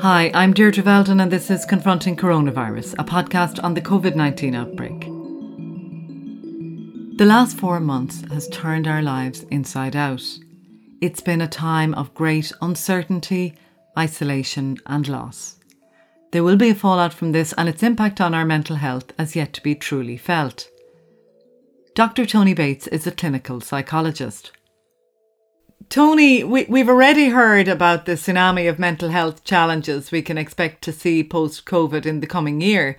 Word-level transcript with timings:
Hi, 0.00 0.30
I'm 0.32 0.54
Deirdre 0.54 0.84
Veldon, 0.84 1.20
and 1.20 1.28
this 1.28 1.50
is 1.50 1.64
Confronting 1.64 2.14
Coronavirus, 2.14 2.94
a 3.00 3.04
podcast 3.04 3.60
on 3.64 3.74
the 3.74 3.80
COVID 3.80 4.14
19 4.14 4.54
outbreak. 4.54 5.00
The 7.18 7.24
last 7.24 7.58
four 7.58 7.80
months 7.80 8.22
has 8.30 8.46
turned 8.50 8.86
our 8.86 9.02
lives 9.02 9.42
inside 9.50 9.96
out. 9.96 10.22
It's 11.00 11.20
been 11.20 11.40
a 11.40 11.48
time 11.48 11.94
of 11.94 12.14
great 12.14 12.52
uncertainty, 12.62 13.56
isolation, 13.98 14.76
and 14.86 15.08
loss. 15.08 15.56
There 16.30 16.44
will 16.44 16.56
be 16.56 16.70
a 16.70 16.76
fallout 16.76 17.12
from 17.12 17.32
this, 17.32 17.52
and 17.54 17.68
its 17.68 17.82
impact 17.82 18.20
on 18.20 18.34
our 18.34 18.44
mental 18.44 18.76
health 18.76 19.12
has 19.18 19.34
yet 19.34 19.52
to 19.54 19.62
be 19.64 19.74
truly 19.74 20.16
felt. 20.16 20.70
Dr. 21.96 22.24
Tony 22.24 22.54
Bates 22.54 22.86
is 22.86 23.08
a 23.08 23.10
clinical 23.10 23.60
psychologist. 23.60 24.52
Tony, 25.88 26.44
we, 26.44 26.64
we've 26.64 26.88
already 26.88 27.30
heard 27.30 27.66
about 27.66 28.04
the 28.04 28.12
tsunami 28.12 28.68
of 28.68 28.78
mental 28.78 29.08
health 29.08 29.42
challenges 29.44 30.10
we 30.10 30.20
can 30.20 30.36
expect 30.36 30.82
to 30.82 30.92
see 30.92 31.24
post 31.24 31.64
COVID 31.64 32.04
in 32.04 32.20
the 32.20 32.26
coming 32.26 32.60
year. 32.60 32.96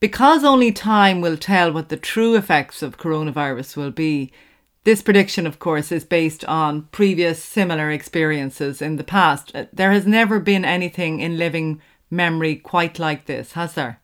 Because 0.00 0.42
only 0.42 0.72
time 0.72 1.20
will 1.20 1.36
tell 1.36 1.72
what 1.72 1.90
the 1.90 1.96
true 1.96 2.34
effects 2.34 2.82
of 2.82 2.96
coronavirus 2.96 3.76
will 3.76 3.90
be, 3.90 4.32
this 4.84 5.02
prediction, 5.02 5.46
of 5.46 5.58
course, 5.58 5.90
is 5.92 6.04
based 6.04 6.44
on 6.44 6.82
previous 6.92 7.42
similar 7.42 7.90
experiences 7.90 8.80
in 8.80 8.96
the 8.96 9.04
past. 9.04 9.50
Uh, 9.54 9.66
there 9.72 9.92
has 9.92 10.06
never 10.06 10.38
been 10.38 10.64
anything 10.64 11.20
in 11.20 11.36
living 11.36 11.82
memory 12.10 12.56
quite 12.56 12.98
like 12.98 13.26
this, 13.26 13.52
has 13.52 13.74
there? 13.74 14.00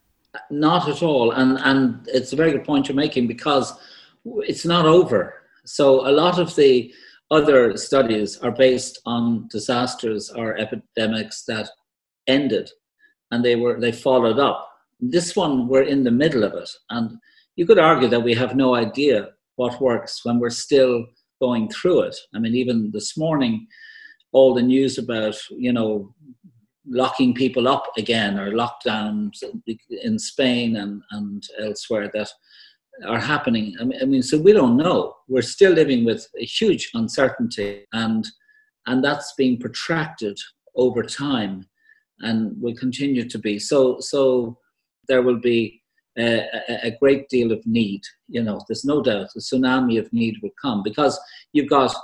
Not 0.51 0.89
at 0.89 1.03
all. 1.03 1.31
And, 1.31 1.59
and 1.59 2.07
it's 2.09 2.33
a 2.33 2.37
very 2.37 2.53
good 2.53 2.65
point 2.65 2.89
you're 2.89 2.97
making 2.97 3.27
because 3.27 3.73
it's 4.25 4.67
not 4.67 4.85
over. 4.85 5.43
So 5.65 6.07
a 6.07 6.11
lot 6.11 6.39
of 6.39 6.57
the 6.57 6.93
other 7.33 7.77
studies 7.79 8.39
are 8.39 8.53
based 8.53 9.01
on 9.07 9.49
disasters 9.51 10.31
or 10.31 10.59
epidemics 10.59 11.45
that 11.49 11.71
ended 12.27 12.71
and 13.31 13.43
they 13.43 13.57
were 13.57 13.81
they 13.81 13.91
followed 13.91 14.39
up. 14.39 14.69
This 15.01 15.35
one 15.35 15.67
we're 15.67 15.91
in 15.95 16.05
the 16.05 16.11
middle 16.11 16.45
of 16.45 16.53
it 16.53 16.71
and 16.91 17.19
you 17.57 17.67
could 17.67 17.79
argue 17.79 18.09
that 18.09 18.23
we 18.23 18.35
have 18.35 18.55
no 18.55 18.75
idea 18.75 19.31
what 19.57 19.81
works 19.81 20.25
when 20.25 20.39
we're 20.39 20.51
still 20.51 21.07
going 21.41 21.71
through 21.71 22.03
it. 22.03 22.17
I 22.35 22.39
mean 22.39 22.55
even 22.55 22.91
this 22.93 23.17
morning 23.17 23.67
all 24.33 24.53
the 24.55 24.69
news 24.75 24.99
about 24.99 25.37
you 25.51 25.73
know 25.73 26.15
locking 26.87 27.33
people 27.33 27.67
up 27.67 27.87
again 27.97 28.39
or 28.39 28.53
lockdowns 28.53 29.43
in 30.03 30.19
spain 30.19 30.77
and, 30.77 31.01
and 31.13 31.43
elsewhere 31.61 32.11
that 32.13 32.29
are 33.07 33.21
happening. 33.21 33.75
I 33.81 33.85
mean, 33.85 33.99
I 34.03 34.05
mean, 34.05 34.23
so 34.23 34.39
we 34.39 34.53
don't 34.53 34.77
know. 34.77 35.15
We're 35.29 35.43
still 35.43 35.73
living 35.73 36.05
with 36.05 36.27
a 36.39 36.45
huge 36.45 36.91
uncertainty, 36.95 37.87
and 37.93 38.27
and 38.87 39.03
that's 39.05 39.35
being 39.37 39.59
protracted 39.59 40.39
over 40.77 41.03
time, 41.03 41.67
and 42.21 42.61
will 42.61 42.75
continue 42.75 43.29
to 43.29 43.39
be. 43.39 43.59
So 43.59 44.01
so 44.01 44.59
there 45.09 45.23
will 45.23 45.41
be 45.41 45.83
a, 46.19 46.47
a, 46.85 46.97
great 47.01 47.29
deal 47.29 47.53
of 47.53 47.67
need. 47.67 48.03
You 48.29 48.43
know, 48.43 48.61
there's 48.69 48.85
no 48.85 49.03
doubt 49.03 49.31
a 49.35 49.39
tsunami 49.39 49.99
of 49.99 50.13
need 50.13 50.37
will 50.43 50.51
come 50.61 50.83
because 50.83 51.19
you've 51.53 51.71
got 51.71 51.95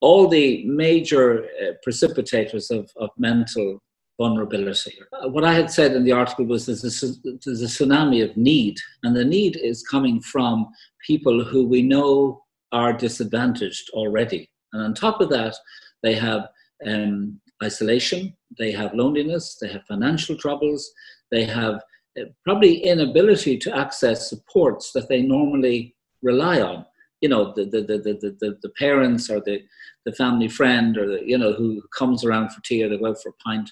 all 0.00 0.26
the 0.26 0.64
major 0.66 1.44
uh, 1.44 1.72
precipitators 1.86 2.70
of, 2.70 2.90
of 2.96 3.10
mental 3.18 3.80
vulnerability. 4.18 4.94
Uh, 5.12 5.28
what 5.28 5.44
I 5.44 5.54
had 5.54 5.70
said 5.70 5.92
in 5.92 6.04
the 6.04 6.12
article 6.12 6.44
was 6.44 6.66
there's 6.66 7.02
a, 7.02 7.12
there's 7.44 7.62
a 7.62 7.66
tsunami 7.66 8.22
of 8.22 8.36
need, 8.36 8.76
and 9.02 9.16
the 9.16 9.24
need 9.24 9.56
is 9.56 9.82
coming 9.82 10.20
from 10.20 10.68
people 11.06 11.44
who 11.44 11.66
we 11.66 11.82
know 11.82 12.42
are 12.72 12.92
disadvantaged 12.92 13.90
already. 13.90 14.48
And 14.72 14.82
on 14.82 14.94
top 14.94 15.20
of 15.20 15.28
that, 15.30 15.54
they 16.02 16.14
have 16.14 16.48
um, 16.86 17.40
isolation, 17.62 18.36
they 18.58 18.72
have 18.72 18.94
loneliness, 18.94 19.58
they 19.60 19.68
have 19.68 19.84
financial 19.84 20.36
troubles, 20.36 20.90
they 21.30 21.44
have 21.44 21.82
uh, 22.18 22.24
probably 22.44 22.78
inability 22.78 23.56
to 23.58 23.76
access 23.76 24.28
supports 24.28 24.92
that 24.92 25.08
they 25.08 25.22
normally 25.22 25.94
rely 26.22 26.60
on. 26.60 26.84
You 27.20 27.28
know, 27.28 27.52
the, 27.54 27.64
the, 27.64 27.82
the, 27.82 27.98
the, 27.98 28.36
the, 28.40 28.58
the 28.62 28.68
parents 28.70 29.30
or 29.30 29.40
the, 29.40 29.62
the 30.04 30.12
family 30.12 30.48
friend 30.48 30.98
or 30.98 31.06
the, 31.06 31.22
you 31.24 31.38
know, 31.38 31.52
who 31.52 31.80
comes 31.96 32.24
around 32.24 32.50
for 32.50 32.60
tea 32.62 32.82
or 32.82 32.88
they 32.88 32.98
go 32.98 33.10
out 33.10 33.22
for 33.22 33.28
a 33.28 33.42
pint 33.44 33.70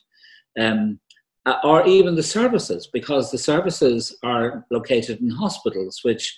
um, 0.59 0.99
or 1.65 1.87
even 1.87 2.15
the 2.15 2.23
services, 2.23 2.89
because 2.93 3.31
the 3.31 3.39
services 3.39 4.17
are 4.23 4.67
located 4.71 5.21
in 5.21 5.31
hospitals, 5.31 6.01
which 6.03 6.37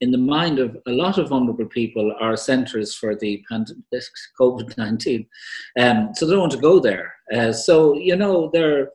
in 0.00 0.10
the 0.10 0.18
mind 0.18 0.58
of 0.58 0.76
a 0.86 0.90
lot 0.90 1.18
of 1.18 1.28
vulnerable 1.28 1.66
people 1.66 2.14
are 2.20 2.36
centers 2.36 2.94
for 2.94 3.16
the 3.16 3.42
pandemic, 3.48 3.82
COVID 4.40 4.76
19. 4.76 5.26
Um, 5.78 6.10
so 6.14 6.26
they 6.26 6.32
don't 6.32 6.40
want 6.40 6.52
to 6.52 6.58
go 6.58 6.78
there. 6.78 7.14
Uh, 7.34 7.52
so, 7.52 7.94
you 7.94 8.16
know, 8.16 8.50
their, 8.52 8.90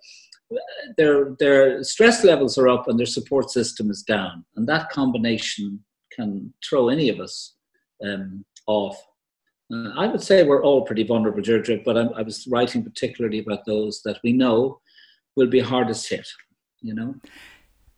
their, 0.97 1.35
their 1.40 1.84
stress 1.84 2.24
levels 2.24 2.58
are 2.58 2.68
up 2.68 2.88
and 2.88 3.00
their 3.00 3.06
support 3.06 3.50
system 3.50 3.90
is 3.90 4.03
down. 4.03 4.46
And 4.56 4.68
that 4.68 4.90
combination 4.90 5.84
can 6.12 6.53
throw 6.68 6.90
any 6.90 7.09
of 7.09 7.19
us 7.19 7.56
um, 8.06 8.46
off. 8.68 9.02
Uh, 9.72 9.90
I 9.96 10.07
would 10.07 10.22
say 10.22 10.44
we're 10.44 10.63
all 10.63 10.85
pretty 10.85 11.03
vulnerable, 11.03 11.41
Deirdre, 11.41 11.81
but 11.85 11.97
I, 11.97 12.02
I 12.18 12.22
was 12.22 12.47
writing 12.47 12.84
particularly 12.84 13.40
about 13.40 13.66
those 13.66 14.02
that 14.03 14.19
we 14.24 14.34
know 14.34 14.80
will 15.35 15.47
be 15.47 15.59
hardest 15.59 16.09
hit, 16.09 16.28
you 16.81 16.94
know? 16.94 17.16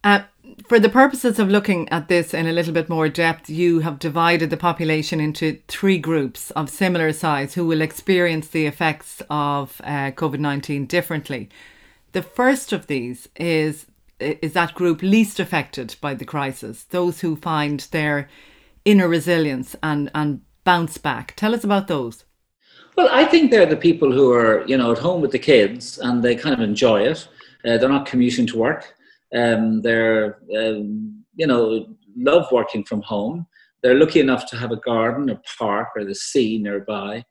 Uh, 0.04 0.24
for 0.68 0.80
the 0.80 0.90
purposes 0.90 1.38
of 1.38 1.50
looking 1.50 1.88
at 1.90 2.08
this 2.08 2.34
in 2.34 2.48
a 2.48 2.52
little 2.52 2.74
bit 2.74 2.90
more 2.90 3.08
depth, 3.08 3.50
you 3.50 3.80
have 3.80 4.00
divided 4.00 4.50
the 4.50 4.58
population 4.58 5.20
into 5.20 5.60
three 5.68 6.00
groups 6.00 6.50
of 6.52 6.70
similar 6.70 7.14
size 7.14 7.54
who 7.54 7.66
will 7.68 7.82
experience 7.82 8.48
the 8.48 8.66
effects 8.66 9.22
of 9.30 9.80
uh, 9.84 10.12
COVID 10.12 10.40
19 10.40 10.88
differently. 10.88 11.50
The 12.14 12.24
first 12.24 12.74
of 12.74 12.88
these 12.88 13.30
is 13.36 13.86
is 14.20 14.54
that 14.54 14.76
group 14.76 15.02
least 15.02 15.40
affected 15.40 15.96
by 16.00 16.14
the 16.14 16.26
crisis, 16.26 16.84
those 16.84 17.22
who 17.22 17.36
find 17.36 17.80
their 17.92 18.30
inner 18.86 19.08
resilience 19.08 19.76
and, 19.82 20.12
and 20.14 20.42
bounce 20.64 20.98
back. 20.98 21.34
Tell 21.36 21.54
us 21.54 21.64
about 21.64 21.88
those. 21.88 22.26
Well, 22.98 23.10
I 23.12 23.26
think 23.26 23.52
they're 23.52 23.66
the 23.66 23.78
people 23.78 24.12
who 24.12 24.32
are, 24.34 24.66
you 24.68 24.78
know, 24.78 24.92
at 24.92 24.98
home 24.98 25.22
with 25.22 25.32
the 25.32 25.40
kids 25.40 25.98
and 25.98 26.22
they 26.22 26.36
kind 26.36 26.54
of 26.54 26.62
enjoy 26.62 27.04
it. 27.04 27.28
Uh, 27.66 27.78
they're 27.78 27.90
not 27.90 28.06
commuting 28.06 28.48
to 28.48 28.58
work. 28.58 28.94
Um, 29.34 29.82
they're, 29.82 30.40
um, 30.58 31.24
you 31.36 31.48
know, 31.48 31.88
love 32.18 32.52
working 32.52 32.84
from 32.84 33.02
home. 33.02 33.48
They're 33.82 33.96
lucky 33.96 34.20
enough 34.20 34.46
to 34.48 34.58
have 34.58 34.72
a 34.72 34.78
garden, 34.78 35.30
a 35.30 35.42
park, 35.58 35.90
or 35.96 36.06
the 36.06 36.14
sea 36.14 36.60
nearby, 36.60 37.24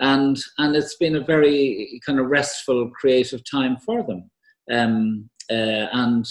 and 0.00 0.36
and 0.58 0.76
it's 0.76 0.96
been 0.96 1.16
a 1.16 1.24
very 1.24 2.00
kind 2.04 2.18
of 2.18 2.26
restful, 2.26 2.90
creative 2.90 3.42
time 3.48 3.76
for 3.78 4.02
them. 4.02 4.30
Um, 4.70 5.30
uh, 5.50 5.88
and 5.92 6.26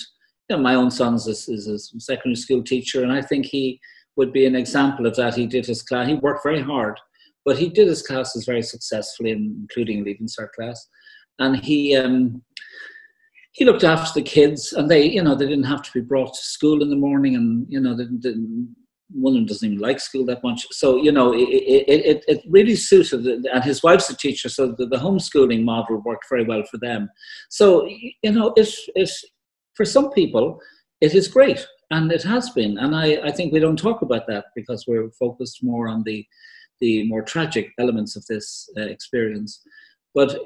you 0.50 0.58
know, 0.58 0.62
my 0.62 0.76
own 0.76 0.92
son's 0.92 1.28
is, 1.28 1.48
is 1.48 1.68
a 1.68 2.00
secondary 2.00 2.36
school 2.36 2.64
teacher, 2.64 3.02
and 3.02 3.12
I 3.12 3.22
think 3.22 3.46
he 3.46 3.80
would 4.16 4.32
be 4.32 4.46
an 4.46 4.56
example 4.56 5.06
of 5.06 5.16
that. 5.16 5.36
He 5.36 5.48
did 5.48 5.66
his 5.66 5.82
class, 5.82 6.08
he 6.08 6.16
worked 6.16 6.44
very 6.44 6.62
hard, 6.62 7.00
but 7.46 7.58
he 7.58 7.70
did 7.70 7.88
his 7.88 8.02
classes 8.02 8.46
very 8.46 8.62
successfully, 8.62 9.32
including 9.32 10.04
Leaving 10.04 10.28
Cert 10.28 10.52
class. 10.56 10.88
And 11.40 11.58
he, 11.58 11.96
um, 11.96 12.44
he 13.54 13.66
looked 13.66 13.84
after 13.84 14.20
the 14.20 14.26
kids, 14.26 14.74
and 14.74 14.90
they, 14.90 15.06
you 15.06 15.24
know, 15.24 15.36
they 15.36 15.48
didn't 15.48 15.66
have 15.66 15.82
to 15.84 15.92
be 15.94 16.02
brought 16.02 16.34
to 16.34 16.42
school 16.42 16.82
in 16.82 16.90
the 16.90 16.96
morning, 16.96 17.36
and 17.36 17.66
you 17.70 17.80
know, 17.80 17.96
they 17.96 18.06
didn't, 18.06 18.76
one 19.10 19.34
of 19.34 19.36
them 19.36 19.46
doesn't 19.46 19.68
even 19.68 19.80
like 19.80 20.00
school 20.00 20.26
that 20.26 20.44
much. 20.44 20.66
So 20.72 20.98
you 20.98 21.12
know, 21.12 21.34
it 21.34 21.42
it, 21.42 22.06
it, 22.06 22.24
it 22.28 22.44
really 22.50 22.76
suited. 22.76 23.26
And 23.26 23.64
his 23.64 23.84
wife's 23.84 24.10
a 24.10 24.18
teacher, 24.18 24.50
so 24.50 24.74
the, 24.78 24.88
the 24.88 24.98
homeschooling 24.98 25.64
model 25.64 26.02
worked 26.04 26.26
very 26.30 26.44
well 26.44 26.64
for 26.70 26.78
them. 26.80 27.10
So 27.50 27.88
you 27.88 28.32
know, 28.32 28.54
if 28.58 28.76
if 28.96 29.12
for 29.76 29.86
some 29.86 30.12
people, 30.12 30.60
it 31.02 31.14
is 31.14 31.28
great 31.28 31.64
and 31.92 32.12
it 32.12 32.24
has 32.24 32.50
been. 32.50 32.78
And 32.78 32.96
I, 32.96 33.20
I 33.24 33.32
think 33.32 33.52
we 33.52 33.60
don't 33.60 33.78
talk 33.80 34.02
about 34.02 34.28
that 34.28 34.46
because 34.56 34.86
we're 34.88 35.10
focused 35.12 35.64
more 35.64 35.88
on 35.88 36.04
the 36.04 36.26
the 36.80 37.08
more 37.08 37.22
tragic 37.22 37.72
elements 37.80 38.16
of 38.16 38.26
this 38.26 38.70
uh, 38.78 38.82
experience. 38.82 39.62
But 40.16 40.38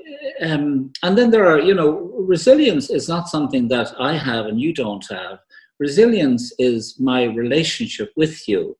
um, 0.41 0.91
and 1.03 1.17
then 1.17 1.31
there 1.31 1.47
are, 1.47 1.59
you 1.59 1.73
know, 1.73 2.11
resilience 2.19 2.89
is 2.89 3.09
not 3.09 3.27
something 3.29 3.67
that 3.69 3.93
I 3.99 4.13
have 4.17 4.45
and 4.45 4.61
you 4.61 4.73
don't 4.73 5.05
have. 5.09 5.39
Resilience 5.79 6.53
is 6.59 6.99
my 6.99 7.23
relationship 7.23 8.11
with 8.15 8.47
you. 8.47 8.77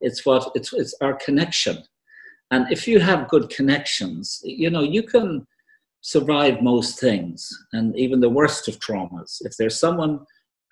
It's 0.00 0.24
what 0.24 0.50
it's 0.54 0.72
it's 0.72 0.94
our 1.00 1.14
connection. 1.14 1.82
And 2.50 2.70
if 2.72 2.88
you 2.88 2.98
have 3.00 3.28
good 3.28 3.48
connections, 3.48 4.40
you 4.44 4.70
know, 4.70 4.82
you 4.82 5.02
can 5.02 5.46
survive 6.00 6.62
most 6.62 6.98
things 6.98 7.48
and 7.72 7.96
even 7.96 8.20
the 8.20 8.28
worst 8.28 8.68
of 8.68 8.78
traumas. 8.78 9.38
If 9.42 9.56
there's 9.56 9.78
someone 9.78 10.20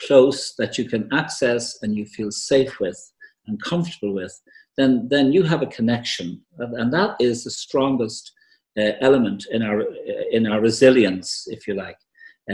close 0.07 0.55
that 0.59 0.79
you 0.79 0.89
can 0.89 1.09
access 1.13 1.79
and 1.83 1.97
you 1.97 2.07
feel 2.07 2.31
safe 2.31 2.81
with 2.81 2.99
and 3.47 3.63
comfortable 3.63 4.15
with, 4.15 4.41
then 4.77 5.09
then 5.09 5.33
you 5.33 5.43
have 5.43 5.63
a 5.63 5.67
connection, 5.67 6.41
and 6.59 6.93
that 6.93 7.17
is 7.19 7.45
the 7.45 7.51
strongest 7.51 8.33
uh, 8.79 8.93
element 9.01 9.47
in 9.51 9.63
our 9.63 9.81
uh, 9.81 10.25
in 10.31 10.47
our 10.47 10.61
resilience, 10.61 11.47
if 11.49 11.67
you 11.67 11.75
like. 11.75 11.99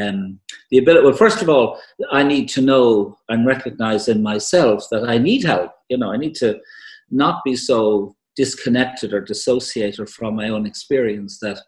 Um, 0.00 0.40
the 0.70 0.78
ability. 0.78 1.04
Well, 1.04 1.14
first 1.16 1.42
of 1.42 1.48
all, 1.48 1.80
I 2.10 2.22
need 2.22 2.48
to 2.50 2.60
know 2.60 3.16
and 3.28 3.46
recognize 3.46 4.08
in 4.08 4.22
myself 4.22 4.86
that 4.90 5.08
I 5.08 5.18
need 5.18 5.44
help. 5.44 5.72
You 5.88 5.98
know, 5.98 6.10
I 6.10 6.16
need 6.16 6.34
to 6.36 6.58
not 7.10 7.44
be 7.44 7.54
so 7.54 8.16
disconnected 8.34 9.12
or 9.12 9.20
dissociated 9.20 10.08
from 10.08 10.34
my 10.34 10.48
own 10.48 10.66
experience 10.66 11.38
that 11.40 11.60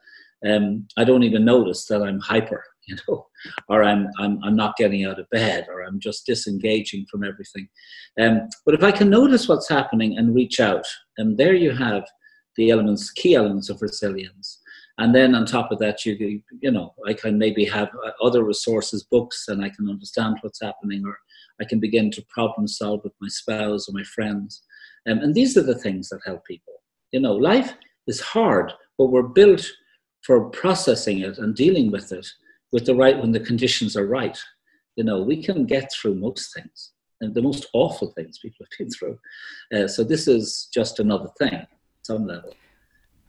um, 0.44 0.88
I 0.96 1.04
don't 1.04 1.22
even 1.22 1.44
notice 1.44 1.86
that 1.86 2.02
I'm 2.02 2.18
hyper 2.18 2.64
you 2.86 2.96
know, 3.08 3.26
or 3.68 3.82
I'm, 3.82 4.08
I'm, 4.18 4.38
I'm 4.44 4.56
not 4.56 4.76
getting 4.76 5.04
out 5.04 5.18
of 5.18 5.30
bed, 5.30 5.66
or 5.68 5.82
I'm 5.82 6.00
just 6.00 6.26
disengaging 6.26 7.06
from 7.10 7.24
everything. 7.24 7.68
Um, 8.20 8.48
but 8.64 8.74
if 8.74 8.82
I 8.82 8.92
can 8.92 9.10
notice 9.10 9.48
what's 9.48 9.68
happening 9.68 10.18
and 10.18 10.34
reach 10.34 10.60
out, 10.60 10.86
and 11.18 11.36
there 11.36 11.54
you 11.54 11.72
have 11.72 12.04
the 12.56 12.70
elements, 12.70 13.10
key 13.10 13.34
elements 13.34 13.68
of 13.70 13.82
resilience. 13.82 14.60
And 14.98 15.14
then 15.14 15.34
on 15.34 15.44
top 15.44 15.72
of 15.72 15.78
that, 15.80 16.06
you 16.06 16.40
you 16.60 16.70
know, 16.70 16.94
I 17.06 17.12
can 17.12 17.36
maybe 17.38 17.64
have 17.66 17.90
other 18.22 18.44
resources, 18.44 19.04
books, 19.04 19.44
and 19.48 19.62
I 19.62 19.68
can 19.68 19.88
understand 19.88 20.38
what's 20.40 20.62
happening, 20.62 21.04
or 21.04 21.18
I 21.60 21.64
can 21.64 21.80
begin 21.80 22.10
to 22.12 22.24
problem 22.28 22.66
solve 22.66 23.00
with 23.04 23.12
my 23.20 23.28
spouse 23.28 23.88
or 23.88 23.92
my 23.92 24.04
friends. 24.04 24.62
Um, 25.06 25.18
and 25.18 25.34
these 25.34 25.56
are 25.56 25.62
the 25.62 25.78
things 25.78 26.08
that 26.08 26.20
help 26.24 26.44
people. 26.46 26.74
You 27.12 27.20
know, 27.20 27.34
life 27.34 27.74
is 28.06 28.20
hard, 28.20 28.72
but 28.96 29.06
we're 29.06 29.22
built 29.22 29.66
for 30.22 30.50
processing 30.50 31.20
it 31.20 31.38
and 31.38 31.54
dealing 31.54 31.90
with 31.90 32.10
it 32.10 32.26
with 32.72 32.86
the 32.86 32.94
right 32.94 33.18
when 33.18 33.32
the 33.32 33.40
conditions 33.40 33.96
are 33.96 34.06
right. 34.06 34.38
You 34.96 35.04
know, 35.04 35.22
we 35.22 35.42
can 35.42 35.66
get 35.66 35.92
through 35.92 36.14
most 36.14 36.54
things 36.54 36.92
and 37.20 37.34
the 37.34 37.42
most 37.42 37.66
awful 37.72 38.12
things 38.12 38.38
people 38.38 38.64
have 38.64 38.78
been 38.78 38.90
through. 38.90 39.18
Uh, 39.74 39.88
so 39.88 40.04
this 40.04 40.28
is 40.28 40.68
just 40.72 41.00
another 41.00 41.28
thing, 41.38 41.66
some 42.02 42.26
level. 42.26 42.54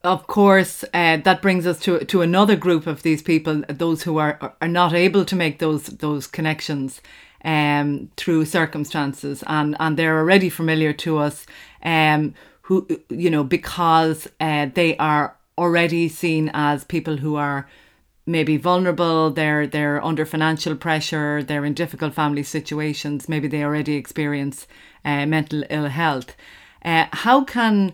Of 0.03 0.27
course, 0.27 0.83
uh, 0.93 1.17
that 1.17 1.41
brings 1.41 1.65
us 1.65 1.79
to 1.81 2.05
to 2.05 2.21
another 2.21 2.55
group 2.55 2.87
of 2.87 3.01
these 3.01 3.21
people, 3.21 3.63
those 3.67 4.03
who 4.03 4.19
are 4.19 4.53
are 4.61 4.67
not 4.67 4.93
able 4.93 5.25
to 5.25 5.35
make 5.35 5.59
those 5.59 5.85
those 5.87 6.27
connections 6.27 7.01
um, 7.43 8.11
through 8.15 8.45
circumstances, 8.45 9.43
and 9.47 9.75
and 9.79 9.97
they're 9.97 10.19
already 10.19 10.49
familiar 10.49 10.93
to 10.93 11.17
us. 11.17 11.45
Um, 11.83 12.35
who 12.61 12.85
you 13.09 13.29
know 13.29 13.43
because 13.43 14.27
uh, 14.39 14.67
they 14.73 14.95
are 14.97 15.35
already 15.57 16.07
seen 16.07 16.51
as 16.53 16.83
people 16.83 17.17
who 17.17 17.35
are 17.35 17.67
maybe 18.27 18.57
vulnerable 18.57 19.31
they're 19.31 19.65
they're 19.65 20.03
under 20.03 20.25
financial 20.25 20.75
pressure 20.75 21.41
they're 21.41 21.65
in 21.65 21.73
difficult 21.73 22.13
family 22.13 22.43
situations 22.43 23.27
maybe 23.29 23.47
they 23.47 23.63
already 23.63 23.95
experience 23.95 24.67
uh, 25.07 25.25
mental 25.25 25.63
ill 25.69 25.87
health. 25.87 26.35
Uh, 26.83 27.05
how 27.11 27.43
can 27.43 27.93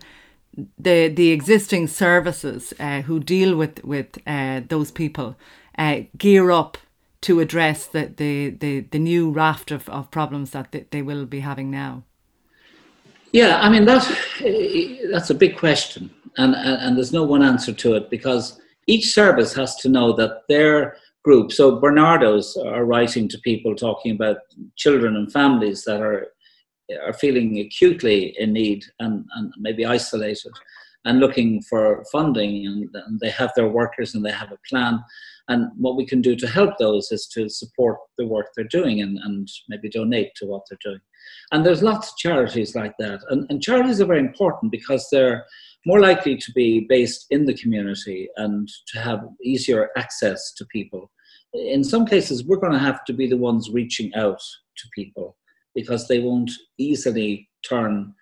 the 0.78 1.08
the 1.08 1.32
existing 1.32 1.88
services 1.88 2.74
uh, 2.80 3.02
who 3.02 3.20
deal 3.20 3.56
with 3.56 3.84
with 3.84 4.18
uh, 4.28 4.62
those 4.68 4.92
people 4.92 5.36
uh, 5.78 6.02
gear 6.18 6.52
up 6.52 6.78
to 7.22 7.40
address 7.40 7.88
the, 7.88 8.12
the, 8.18 8.50
the, 8.50 8.82
the 8.82 9.00
new 9.00 9.32
raft 9.32 9.72
of, 9.72 9.88
of 9.88 10.12
problems 10.12 10.52
that 10.52 10.76
they, 10.92 11.02
will 11.02 11.26
be 11.26 11.40
having 11.40 11.72
now? 11.72 12.04
Yeah 13.32 13.60
i 13.62 13.70
mean 13.70 13.86
that 13.86 14.04
that's 15.12 15.30
a 15.30 15.36
big 15.36 15.58
question 15.58 16.12
and, 16.38 16.54
and, 16.54 16.78
and 16.84 16.98
there's 16.98 17.14
no 17.14 17.24
one 17.24 17.42
answer 17.42 17.74
to 17.74 17.96
it 17.96 18.10
because 18.10 18.60
each 18.88 19.14
service 19.14 19.54
has 19.54 19.76
to 19.78 19.90
know 19.90 20.14
that 20.14 20.42
their 20.50 20.98
group, 21.24 21.52
so 21.52 21.80
Barnardos 21.80 22.58
are 22.58 22.86
writing 22.86 23.28
to 23.30 23.38
people 23.40 23.76
talking 23.76 24.12
about 24.12 24.38
children 24.76 25.16
and 25.16 25.32
families 25.32 25.84
that 25.86 26.02
are 26.02 26.28
are 27.06 27.14
feeling 27.14 27.60
acutely 27.60 28.36
in 28.38 28.54
need 28.54 28.84
and, 29.00 29.26
and 29.36 29.54
maybe 29.58 29.86
isolated 29.86 30.52
and 31.06 31.20
looking 31.20 31.62
for 31.62 32.04
funding 32.12 32.66
and, 32.66 32.90
and, 32.94 33.20
they 33.20 33.30
have 33.30 33.52
their 33.56 33.68
workers 33.68 34.16
and 34.16 34.26
they 34.26 34.32
have 34.32 34.52
a 34.52 34.58
plan. 34.70 35.04
And 35.50 35.70
what 35.78 35.98
we 35.98 36.06
can 36.06 36.22
do 36.22 36.36
to 36.36 36.48
help 36.48 36.78
those 36.78 37.12
is 37.12 37.28
to 37.28 37.50
support 37.50 37.98
the 38.18 38.26
work 38.26 38.48
they're 38.56 38.66
doing 38.66 39.02
and, 39.02 39.18
and 39.20 39.48
maybe 39.68 39.90
donate 39.90 40.32
to 40.36 40.46
what 40.46 40.64
they're 40.70 40.78
doing. 40.84 41.02
And 41.52 41.66
there's 41.66 41.84
lots 41.84 42.12
of 42.12 42.18
charities 42.18 42.76
like 42.76 42.94
that. 43.00 43.20
And, 43.30 43.46
and 43.50 43.62
charities 43.62 44.00
are 44.00 44.06
very 44.06 44.20
important 44.20 44.72
because 44.72 45.08
they're 45.12 45.46
more 45.86 46.00
likely 46.00 46.38
to 46.38 46.52
be 46.54 46.82
based 46.88 47.26
in 47.30 47.46
the 47.46 47.54
community 47.54 48.30
and 48.38 48.70
to 48.88 49.00
have 49.00 49.28
easier 49.44 49.90
access 49.98 50.54
to 50.54 50.66
people. 50.66 51.12
In 51.54 51.84
some 51.84 52.06
cases, 52.06 52.44
we're 52.44 52.58
going 52.58 52.74
to 52.74 52.80
have 52.80 53.04
to 53.06 53.14
be 53.14 53.28
the 53.28 53.38
ones 53.38 53.70
reaching 53.70 54.14
out 54.16 54.42
to 54.78 54.88
people 54.96 55.38
because 55.76 56.08
they 56.08 56.20
won't 56.20 56.52
easily 56.78 57.50
turn 57.68 58.14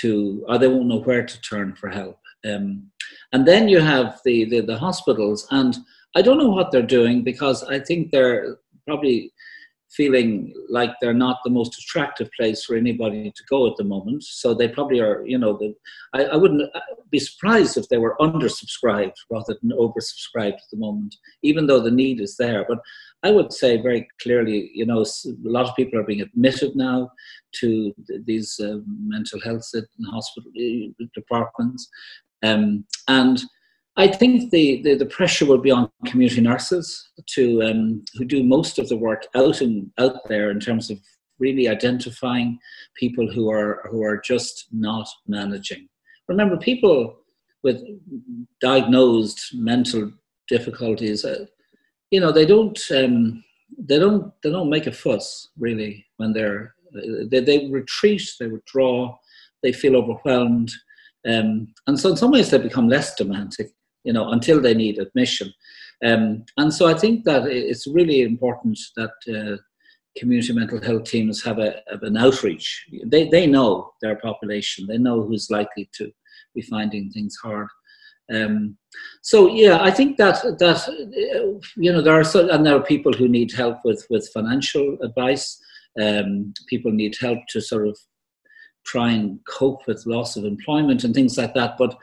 to, 0.00 0.44
or 0.48 0.58
they 0.58 0.68
won't 0.68 0.86
know 0.86 1.00
where 1.00 1.24
to 1.24 1.40
turn 1.40 1.74
for 1.74 1.88
help. 1.88 2.18
Um, 2.44 2.90
and 3.32 3.46
then 3.46 3.68
you 3.68 3.80
have 3.80 4.20
the, 4.24 4.44
the, 4.44 4.60
the 4.60 4.78
hospitals, 4.78 5.46
and 5.50 5.76
I 6.14 6.22
don't 6.22 6.38
know 6.38 6.50
what 6.50 6.72
they're 6.72 6.82
doing 6.82 7.22
because 7.22 7.62
I 7.64 7.78
think 7.78 8.10
they're 8.10 8.58
probably 8.86 9.32
feeling 9.90 10.52
like 10.68 10.90
they're 11.00 11.14
not 11.14 11.38
the 11.44 11.50
most 11.50 11.78
attractive 11.78 12.28
place 12.36 12.64
for 12.64 12.76
anybody 12.76 13.30
to 13.30 13.42
go 13.48 13.66
at 13.66 13.76
the 13.76 13.84
moment. 13.84 14.24
So 14.24 14.52
they 14.52 14.68
probably 14.68 15.00
are, 15.00 15.24
you 15.24 15.38
know, 15.38 15.56
the, 15.56 15.74
I, 16.12 16.24
I 16.24 16.36
wouldn't 16.36 16.62
be 17.10 17.18
surprised 17.18 17.76
if 17.76 17.88
they 17.88 17.98
were 17.98 18.16
undersubscribed 18.20 19.14
rather 19.30 19.56
than 19.60 19.70
oversubscribed 19.70 20.54
at 20.54 20.70
the 20.72 20.78
moment, 20.78 21.14
even 21.42 21.66
though 21.66 21.80
the 21.80 21.90
need 21.90 22.20
is 22.20 22.36
there. 22.36 22.64
But 22.68 22.78
I 23.22 23.30
would 23.30 23.52
say 23.52 23.80
very 23.80 24.08
clearly, 24.20 24.70
you 24.74 24.84
know, 24.84 25.02
a 25.02 25.48
lot 25.48 25.68
of 25.68 25.76
people 25.76 25.98
are 25.98 26.04
being 26.04 26.22
admitted 26.22 26.74
now 26.74 27.10
to 27.60 27.94
these 28.24 28.58
uh, 28.60 28.78
mental 28.86 29.40
health 29.40 29.68
and 29.74 30.06
hospital 30.10 30.50
uh, 30.56 31.04
departments. 31.14 31.88
Um, 32.42 32.84
and 33.08 33.42
I 33.96 34.08
think 34.08 34.50
the, 34.50 34.82
the, 34.82 34.96
the, 34.96 35.06
pressure 35.06 35.46
will 35.46 35.58
be 35.58 35.70
on 35.70 35.88
community 36.06 36.40
nurses 36.40 37.10
to 37.26 37.62
um, 37.62 38.04
who 38.14 38.24
do 38.24 38.42
most 38.42 38.80
of 38.80 38.88
the 38.88 38.96
work 38.96 39.26
out 39.36 39.60
and 39.60 39.90
out 39.98 40.16
there 40.28 40.50
in 40.50 40.58
terms 40.58 40.90
of 40.90 40.98
really 41.38 41.68
identifying 41.68 42.58
people 42.96 43.30
who 43.30 43.50
are 43.50 43.88
who 43.90 44.02
are 44.02 44.20
just 44.20 44.66
not 44.72 45.06
managing. 45.28 45.88
Remember, 46.28 46.56
people 46.56 47.16
with 47.62 47.82
diagnosed 48.60 49.54
mental 49.54 50.10
difficulties, 50.48 51.24
uh, 51.24 51.46
you 52.10 52.18
know, 52.18 52.32
they 52.32 52.46
don't 52.46 52.80
um, 52.90 53.44
they 53.78 54.00
don't 54.00 54.32
they 54.42 54.50
don't 54.50 54.70
make 54.70 54.88
a 54.88 54.92
fuss 54.92 55.50
really 55.56 56.04
when 56.16 56.32
they're 56.32 56.74
they, 57.28 57.40
they 57.40 57.68
retreat, 57.70 58.28
they 58.40 58.48
withdraw, 58.48 59.16
they 59.62 59.72
feel 59.72 59.94
overwhelmed. 59.94 60.72
Um, 61.26 61.68
and 61.86 61.98
so 61.98 62.10
in 62.10 62.16
some 62.16 62.32
ways 62.32 62.50
they 62.50 62.58
become 62.58 62.88
less 62.88 63.14
demanding 63.14 63.70
you 64.04 64.12
know, 64.12 64.30
until 64.30 64.60
they 64.60 64.74
need 64.74 64.98
admission. 64.98 65.52
Um, 66.04 66.44
and 66.56 66.72
so 66.72 66.86
I 66.86 66.94
think 66.94 67.24
that 67.24 67.46
it's 67.46 67.86
really 67.86 68.22
important 68.22 68.78
that 68.96 69.12
uh, 69.28 69.56
community 70.18 70.52
mental 70.52 70.82
health 70.82 71.04
teams 71.04 71.42
have, 71.44 71.58
a, 71.58 71.82
have 71.90 72.02
an 72.02 72.16
outreach. 72.16 72.86
They, 73.06 73.28
they 73.28 73.46
know 73.46 73.92
their 74.02 74.16
population, 74.16 74.86
they 74.86 74.98
know 74.98 75.22
who's 75.22 75.50
likely 75.50 75.88
to 75.94 76.10
be 76.54 76.62
finding 76.62 77.10
things 77.10 77.36
hard. 77.42 77.68
Um, 78.32 78.78
so 79.22 79.48
yeah, 79.48 79.82
I 79.82 79.90
think 79.90 80.16
that 80.16 80.42
that 80.58 80.88
uh, 80.88 81.60
you 81.76 81.92
know 81.92 82.00
there 82.00 82.18
are 82.18 82.24
so, 82.24 82.48
and 82.48 82.64
there 82.64 82.74
are 82.74 82.82
people 82.82 83.12
who 83.12 83.28
need 83.28 83.52
help 83.52 83.78
with 83.84 84.06
with 84.08 84.30
financial 84.32 84.96
advice. 85.02 85.60
Um, 86.00 86.54
people 86.68 86.90
need 86.90 87.16
help 87.20 87.40
to 87.50 87.60
sort 87.60 87.86
of 87.86 87.98
try 88.86 89.10
and 89.10 89.38
cope 89.46 89.86
with 89.86 90.06
loss 90.06 90.36
of 90.36 90.44
employment 90.44 91.04
and 91.04 91.14
things 91.14 91.36
like 91.36 91.54
that. 91.54 91.76
But 91.76 91.96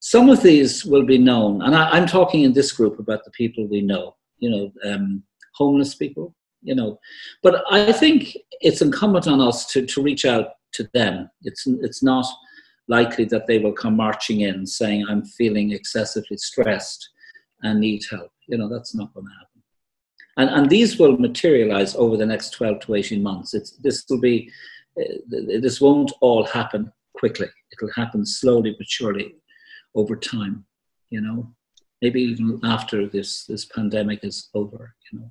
some 0.00 0.30
of 0.30 0.42
these 0.42 0.84
will 0.84 1.04
be 1.04 1.18
known, 1.18 1.60
and 1.60 1.74
I, 1.74 1.96
am 1.96 2.06
talking 2.06 2.42
in 2.42 2.54
this 2.54 2.72
group 2.72 2.98
about 2.98 3.22
the 3.24 3.30
people 3.32 3.68
we 3.68 3.82
know, 3.82 4.16
you 4.38 4.50
know, 4.50 4.72
um, 4.90 5.22
homeless 5.54 5.94
people, 5.94 6.34
you 6.62 6.74
know. 6.74 6.98
But 7.42 7.62
I 7.70 7.92
think 7.92 8.36
it's 8.62 8.80
incumbent 8.80 9.28
on 9.28 9.42
us 9.42 9.66
to, 9.72 9.84
to 9.84 10.02
reach 10.02 10.24
out 10.24 10.52
to 10.72 10.88
them. 10.94 11.30
It's, 11.42 11.66
it's 11.66 12.02
not 12.02 12.26
likely 12.88 13.26
that 13.26 13.46
they 13.46 13.58
will 13.58 13.74
come 13.74 13.94
marching 13.94 14.40
in 14.40 14.66
saying, 14.66 15.04
I'm 15.06 15.22
feeling 15.22 15.72
excessively 15.72 16.38
stressed 16.38 17.10
and 17.62 17.78
need 17.78 18.02
help. 18.10 18.32
You 18.48 18.56
know, 18.56 18.70
that's 18.70 18.94
not 18.94 19.12
going 19.12 19.26
to 19.26 19.32
happen. 19.32 19.62
And, 20.38 20.60
and 20.60 20.70
these 20.70 20.98
will 20.98 21.18
materialize 21.18 21.94
over 21.94 22.16
the 22.16 22.24
next 22.24 22.50
12 22.50 22.80
to 22.80 22.94
18 22.94 23.22
months. 23.22 23.52
It's, 23.52 23.72
this 23.72 24.06
will 24.08 24.20
be, 24.20 24.50
uh, 24.98 25.04
this 25.28 25.78
won't 25.78 26.10
all 26.22 26.46
happen 26.46 26.90
quickly. 27.14 27.48
It'll 27.72 27.92
happen 27.94 28.24
slowly 28.24 28.74
but 28.78 28.88
surely 28.88 29.34
over 29.94 30.16
time, 30.16 30.64
you 31.10 31.20
know, 31.20 31.52
maybe 32.02 32.22
even 32.22 32.60
after 32.64 33.06
this, 33.06 33.44
this 33.44 33.64
pandemic 33.64 34.20
is 34.22 34.48
over, 34.54 34.94
you 35.10 35.18
know. 35.18 35.30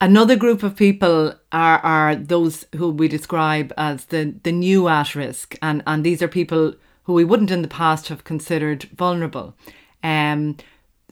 Another 0.00 0.34
group 0.34 0.64
of 0.64 0.74
people 0.74 1.34
are, 1.52 1.78
are 1.78 2.16
those 2.16 2.66
who 2.74 2.90
we 2.90 3.06
describe 3.06 3.72
as 3.76 4.06
the, 4.06 4.34
the 4.42 4.50
new 4.50 4.88
at 4.88 5.14
risk, 5.14 5.56
and, 5.62 5.82
and 5.86 6.04
these 6.04 6.20
are 6.20 6.28
people 6.28 6.74
who 7.04 7.12
we 7.12 7.24
wouldn't 7.24 7.52
in 7.52 7.62
the 7.62 7.68
past 7.68 8.08
have 8.08 8.24
considered 8.24 8.84
vulnerable. 8.94 9.54
Um, 10.02 10.56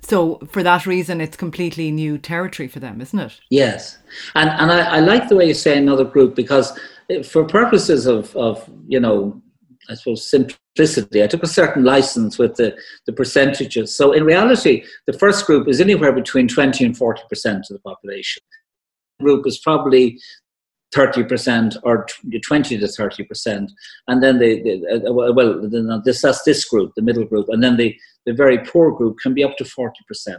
so 0.03 0.39
for 0.51 0.63
that 0.63 0.87
reason, 0.87 1.21
it's 1.21 1.37
completely 1.37 1.91
new 1.91 2.19
territory 2.19 2.69
for 2.69 2.81
them, 2.81 3.01
isn't 3.01 3.19
it? 3.19 3.41
Yes, 3.51 3.99
and 4.35 4.49
and 4.49 4.73
I, 4.73 4.97
I 4.97 5.01
like 5.01 5.29
the 5.29 5.37
way 5.37 5.47
you 5.47 5.55
say 5.55 5.77
another 5.77 6.05
group 6.05 6.35
because 6.35 6.79
for 7.25 7.45
purposes 7.45 8.07
of 8.07 8.35
of 8.37 8.69
you 8.89 9.01
know 9.01 9.41
I 9.91 9.95
suppose, 9.95 10.31
simplicity. 10.31 11.23
I 11.23 11.27
took 11.27 11.43
a 11.43 11.49
certain 11.49 11.85
license 11.85 12.39
with 12.39 12.57
the, 12.57 12.77
the 13.07 13.13
percentages. 13.13 13.97
So 13.97 14.13
in 14.13 14.25
reality, 14.25 14.85
the 15.07 15.13
first 15.13 15.47
group 15.47 15.69
is 15.69 15.81
anywhere 15.81 16.13
between 16.13 16.47
20 16.49 16.85
and 16.85 16.97
40% 16.97 17.17
of 17.17 17.69
the 17.69 17.81
population. 17.81 18.43
The 19.19 19.25
group 19.25 19.47
is 19.47 19.59
probably 19.59 20.19
30% 20.95 21.77
or 21.83 22.07
20 22.45 22.79
to 22.79 22.85
30%. 22.87 23.69
And 24.09 24.23
then 24.23 24.39
the, 24.39 24.63
the 24.63 25.09
uh, 25.09 25.13
well, 25.13 25.69
this, 26.05 26.23
that's 26.23 26.43
this 26.43 26.65
group, 26.65 26.93
the 26.97 27.03
middle 27.03 27.25
group. 27.25 27.47
And 27.49 27.63
then 27.63 27.77
the, 27.77 27.97
the 28.27 28.33
very 28.33 28.59
poor 28.59 28.91
group 28.93 29.19
can 29.19 29.35
be 29.35 29.45
up 29.45 29.57
to 29.59 29.65
40%. 29.65 29.91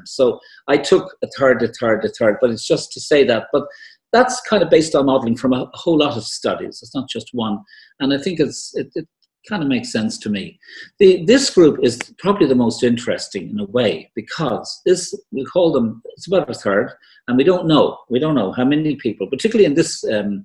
So 0.05 0.39
I 0.67 0.77
took 0.77 1.15
a 1.24 1.27
third, 1.38 1.62
a 1.63 1.67
third, 1.67 2.03
a 2.05 2.10
third, 2.10 2.38
but 2.41 2.50
it's 2.50 2.67
just 2.67 2.91
to 2.93 3.01
say 3.01 3.24
that. 3.25 3.48
But 3.51 3.63
that's 4.12 4.41
kind 4.41 4.62
of 4.62 4.70
based 4.70 4.93
on 4.93 5.05
modeling 5.05 5.38
from 5.38 5.53
a 5.53 5.70
whole 5.74 5.98
lot 5.98 6.17
of 6.17 6.24
studies. 6.24 6.79
It's 6.81 6.96
not 6.96 7.10
just 7.10 7.29
one. 7.31 7.60
And 8.00 8.13
I 8.13 8.17
think 8.17 8.39
it's, 8.39 8.75
it, 8.75 8.91
it 8.96 9.08
kind 9.48 9.63
of 9.63 9.69
makes 9.69 9.91
sense 9.91 10.17
to 10.19 10.29
me. 10.29 10.60
The, 11.00 11.25
this 11.25 11.50
group 11.50 11.79
is 11.83 12.00
probably 12.19 12.48
the 12.48 12.55
most 12.55 12.83
interesting 12.83 13.50
in 13.50 13.60
a 13.60 13.65
way 13.65 14.12
because 14.15 14.81
this, 14.86 15.13
we 15.31 15.45
call 15.45 15.71
them, 15.71 16.01
it's 16.15 16.27
about 16.27 16.50
a 16.50 16.53
third, 16.53 16.91
and 17.27 17.38
we 17.38 17.43
don't 17.43 17.67
know. 17.67 17.98
We 18.10 18.19
don't 18.19 18.36
know 18.36 18.51
how 18.51 18.65
many 18.65 18.95
people, 18.95 19.27
particularly 19.27 19.65
in 19.65 19.75
this 19.75 20.03
um, 20.03 20.43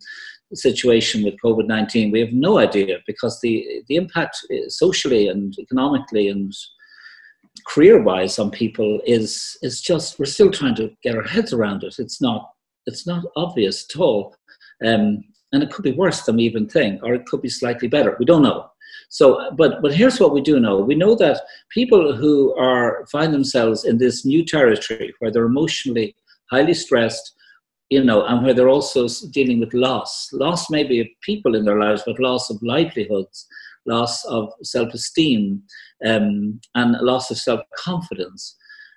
situation 0.54 1.24
with 1.24 1.40
COVID 1.44 1.66
19, 1.66 2.10
we 2.10 2.20
have 2.20 2.32
no 2.32 2.58
idea 2.58 2.98
because 3.06 3.40
the, 3.40 3.82
the 3.88 3.96
impact 3.96 4.38
uh, 4.50 4.68
socially 4.68 5.28
and 5.28 5.54
economically 5.58 6.28
and 6.28 6.52
career 7.66 8.02
wise 8.02 8.38
on 8.38 8.50
people 8.50 9.00
is, 9.06 9.56
is 9.62 9.80
just, 9.80 10.18
we're 10.18 10.26
still 10.26 10.50
trying 10.50 10.74
to 10.76 10.90
get 11.02 11.16
our 11.16 11.24
heads 11.24 11.52
around 11.52 11.82
it. 11.82 11.96
It's 11.98 12.20
not, 12.20 12.50
it's 12.86 13.06
not 13.06 13.24
obvious 13.36 13.86
at 13.90 14.00
all. 14.00 14.36
Um, 14.84 15.24
and 15.52 15.62
it 15.62 15.70
could 15.70 15.84
be 15.84 15.92
worse 15.92 16.22
than 16.22 16.36
we 16.36 16.44
even 16.44 16.68
think, 16.68 17.02
or 17.02 17.14
it 17.14 17.26
could 17.26 17.40
be 17.40 17.48
slightly 17.48 17.88
better. 17.88 18.16
We 18.18 18.26
don't 18.26 18.42
know. 18.42 18.68
So, 19.08 19.50
but 19.56 19.82
but 19.82 19.94
here's 19.94 20.20
what 20.20 20.34
we 20.34 20.40
do 20.40 20.60
know: 20.60 20.78
we 20.78 20.94
know 20.94 21.14
that 21.16 21.42
people 21.70 22.14
who 22.14 22.54
are 22.56 23.06
find 23.10 23.32
themselves 23.32 23.84
in 23.84 23.98
this 23.98 24.24
new 24.24 24.44
territory 24.44 25.14
where 25.18 25.30
they're 25.30 25.46
emotionally 25.46 26.14
highly 26.50 26.74
stressed, 26.74 27.34
you 27.88 28.02
know, 28.02 28.24
and 28.24 28.44
where 28.44 28.54
they're 28.54 28.68
also 28.68 29.06
dealing 29.30 29.60
with 29.60 29.74
loss. 29.74 30.28
Loss 30.32 30.70
maybe 30.70 31.00
of 31.00 31.06
people 31.22 31.54
in 31.54 31.64
their 31.64 31.78
lives, 31.78 32.02
but 32.06 32.20
loss 32.20 32.50
of 32.50 32.58
livelihoods, 32.62 33.46
loss 33.86 34.24
of 34.26 34.52
self-esteem, 34.62 35.62
um, 36.04 36.60
and 36.74 36.96
loss 37.00 37.30
of 37.30 37.38
self-confidence. 37.38 38.56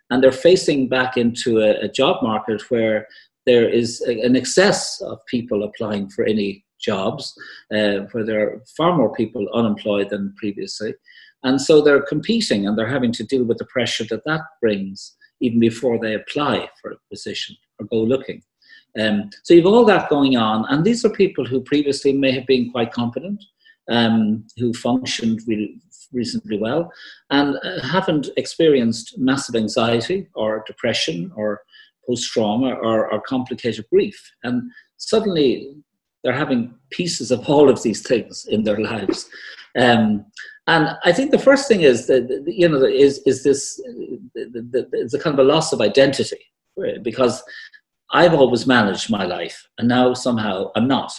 And 0.10 0.24
they're 0.24 0.32
facing 0.32 0.90
back 0.90 1.18
into 1.18 1.60
a, 1.60 1.86
a 1.86 1.88
job 1.88 2.24
market 2.24 2.70
where 2.70 3.08
there 3.46 3.70
is 3.70 4.02
an 4.02 4.36
excess 4.36 5.02
of 5.02 5.26
people 5.28 5.64
applying 5.64 6.10
for 6.10 6.24
any 6.26 6.66
jobs, 6.80 7.38
uh, 7.74 8.06
where 8.12 8.26
there 8.26 8.42
are 8.42 8.64
far 8.78 8.96
more 8.96 9.14
people 9.14 9.48
unemployed 9.54 10.10
than 10.10 10.34
previously. 10.38 10.94
And 11.44 11.62
so 11.62 11.82
they're 11.82 12.02
competing 12.02 12.68
and 12.68 12.78
they're 12.78 12.88
having 12.88 13.14
to 13.14 13.24
deal 13.24 13.44
with 13.44 13.58
the 13.58 13.66
pressure 13.66 14.06
that 14.10 14.26
that 14.26 14.42
brings 14.62 15.16
even 15.42 15.60
before 15.60 16.00
they 16.00 16.14
apply 16.16 16.70
for 16.82 16.92
a 16.92 16.98
position 17.10 17.56
or 17.80 17.86
go 17.86 17.98
looking. 17.98 18.44
Um, 19.00 19.30
so 19.44 19.54
you've 19.54 19.66
all 19.66 19.86
that 19.86 20.10
going 20.10 20.36
on, 20.36 20.66
and 20.70 20.84
these 20.84 21.06
are 21.06 21.10
people 21.10 21.46
who 21.46 21.62
previously 21.62 22.12
may 22.12 22.32
have 22.32 22.48
been 22.48 22.72
quite 22.72 22.92
competent, 22.92 23.44
um, 23.90 24.46
who 24.58 24.74
functioned 24.74 25.42
really 25.48 25.80
reasonably 26.12 26.58
well, 26.58 26.92
and 27.30 27.56
uh, 27.64 27.82
haven't 27.82 28.30
experienced 28.36 29.18
massive 29.18 29.56
anxiety 29.56 30.28
or 30.34 30.64
depression 30.66 31.32
or 31.36 31.62
post 32.08 32.32
trauma 32.32 32.74
or, 32.74 33.12
or 33.12 33.22
complicated 33.22 33.86
grief. 33.92 34.32
And 34.44 34.72
suddenly 34.98 35.76
they're 36.24 36.34
having 36.34 36.74
pieces 36.90 37.32
of 37.32 37.48
all 37.50 37.70
of 37.70 37.82
these 37.84 38.02
things 38.02 38.46
in 38.50 38.64
their 38.64 38.80
lives. 38.80 39.30
Um, 39.78 40.26
and 40.68 40.96
I 41.04 41.12
think 41.12 41.32
the 41.32 41.40
first 41.40 41.68
thing 41.68 41.82
is 41.82 42.08
that 42.08 42.44
you 42.46 42.70
know 42.70 42.84
is 42.84 43.20
is 43.26 43.44
this 43.44 43.82
it's 44.36 45.14
a 45.14 45.20
kind 45.20 45.38
of 45.38 45.46
a 45.46 45.50
loss 45.50 45.74
of 45.74 45.82
identity 45.82 46.40
because 47.02 47.44
I've 48.12 48.34
always 48.34 48.68
managed 48.68 49.10
my 49.10 49.26
life 49.26 49.68
and 49.78 49.88
now 49.88 50.14
somehow 50.14 50.72
I'm 50.76 50.88
not. 50.88 51.12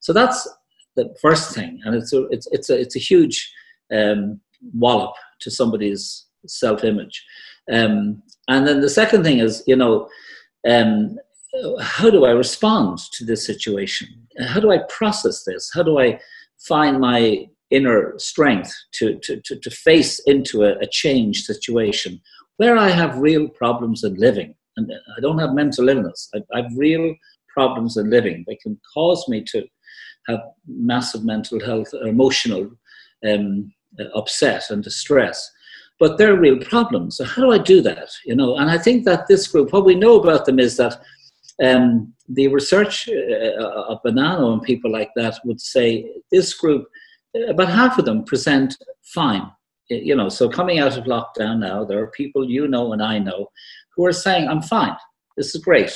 So 0.00 0.12
that's 0.12 0.48
the 0.96 1.14
first 1.20 1.54
thing, 1.54 1.80
and 1.84 1.94
it's 1.94 2.12
a 2.12 2.24
it's 2.26 2.46
it's 2.52 2.70
a 2.70 2.80
it's 2.80 2.96
a 2.96 3.00
huge 3.00 3.52
um, 3.94 4.40
wallop 4.72 5.14
to 5.40 5.50
somebody's 5.50 6.26
self 6.46 6.84
image. 6.84 7.24
Um, 7.72 8.22
and 8.48 8.66
then 8.66 8.80
the 8.80 8.90
second 8.90 9.24
thing 9.24 9.38
is 9.38 9.62
you 9.66 9.76
know 9.76 10.08
um, 10.68 11.18
how 11.80 12.10
do 12.10 12.24
I 12.24 12.30
respond 12.30 12.98
to 13.12 13.24
this 13.24 13.46
situation? 13.46 14.08
How 14.48 14.60
do 14.60 14.70
I 14.70 14.78
process 14.88 15.44
this? 15.44 15.70
How 15.72 15.82
do 15.82 15.98
I 15.98 16.18
find 16.58 17.00
my 17.00 17.46
inner 17.70 18.14
strength 18.18 18.72
to, 18.94 19.18
to, 19.22 19.40
to, 19.44 19.56
to 19.58 19.70
face 19.70 20.20
into 20.26 20.64
a, 20.64 20.72
a 20.78 20.86
change 20.86 21.42
situation 21.42 22.20
where 22.56 22.76
I 22.76 22.90
have 22.90 23.18
real 23.18 23.48
problems 23.48 24.04
in 24.04 24.14
living? 24.14 24.54
And 24.76 24.90
I 25.16 25.20
don't 25.20 25.38
have 25.38 25.54
mental 25.54 25.88
illness, 25.88 26.28
I, 26.34 26.40
I 26.52 26.62
have 26.62 26.72
real 26.76 27.14
problems 27.48 27.96
in 27.96 28.10
living. 28.10 28.44
They 28.46 28.56
can 28.56 28.78
cause 28.92 29.28
me 29.28 29.44
to 29.52 29.64
have 30.26 30.40
massive 30.66 31.24
mental 31.24 31.64
health, 31.64 31.88
emotional 32.04 32.70
um, 33.28 33.72
upset 34.14 34.70
and 34.70 34.82
distress 34.82 35.50
but 36.00 36.18
they're 36.18 36.36
real 36.36 36.58
problems. 36.58 37.16
So 37.16 37.24
how 37.24 37.42
do 37.42 37.52
I 37.52 37.58
do 37.58 37.80
that? 37.82 38.08
You 38.24 38.34
know, 38.34 38.56
and 38.56 38.68
I 38.68 38.78
think 38.78 39.04
that 39.04 39.28
this 39.28 39.46
group, 39.46 39.72
what 39.72 39.84
we 39.84 39.94
know 39.94 40.20
about 40.20 40.44
them 40.44 40.58
is 40.58 40.76
that 40.76 41.00
um, 41.62 42.12
the 42.28 42.48
research 42.48 43.08
uh, 43.08 43.62
of 43.62 44.02
Bonanno 44.02 44.52
and 44.52 44.62
people 44.62 44.90
like 44.90 45.10
that 45.16 45.38
would 45.44 45.60
say 45.60 46.10
this 46.30 46.54
group, 46.54 46.86
about 47.48 47.68
half 47.68 47.98
of 47.98 48.04
them 48.04 48.24
present 48.24 48.76
fine. 49.02 49.50
You 49.90 50.16
know, 50.16 50.28
so 50.28 50.48
coming 50.48 50.78
out 50.78 50.96
of 50.96 51.04
lockdown 51.04 51.58
now, 51.58 51.84
there 51.84 52.02
are 52.02 52.08
people 52.08 52.48
you 52.48 52.66
know 52.66 52.92
and 52.92 53.02
I 53.02 53.18
know 53.18 53.50
who 53.94 54.06
are 54.06 54.12
saying, 54.12 54.48
I'm 54.48 54.62
fine. 54.62 54.96
This 55.36 55.54
is 55.54 55.62
great. 55.62 55.92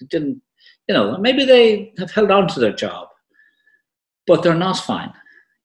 It 0.00 0.08
didn't, 0.08 0.40
you 0.88 0.94
know, 0.94 1.18
maybe 1.18 1.44
they 1.44 1.92
have 1.98 2.12
held 2.12 2.30
on 2.30 2.46
to 2.48 2.60
their 2.60 2.72
job, 2.72 3.08
but 4.26 4.42
they're 4.42 4.54
not 4.54 4.78
fine. 4.78 5.12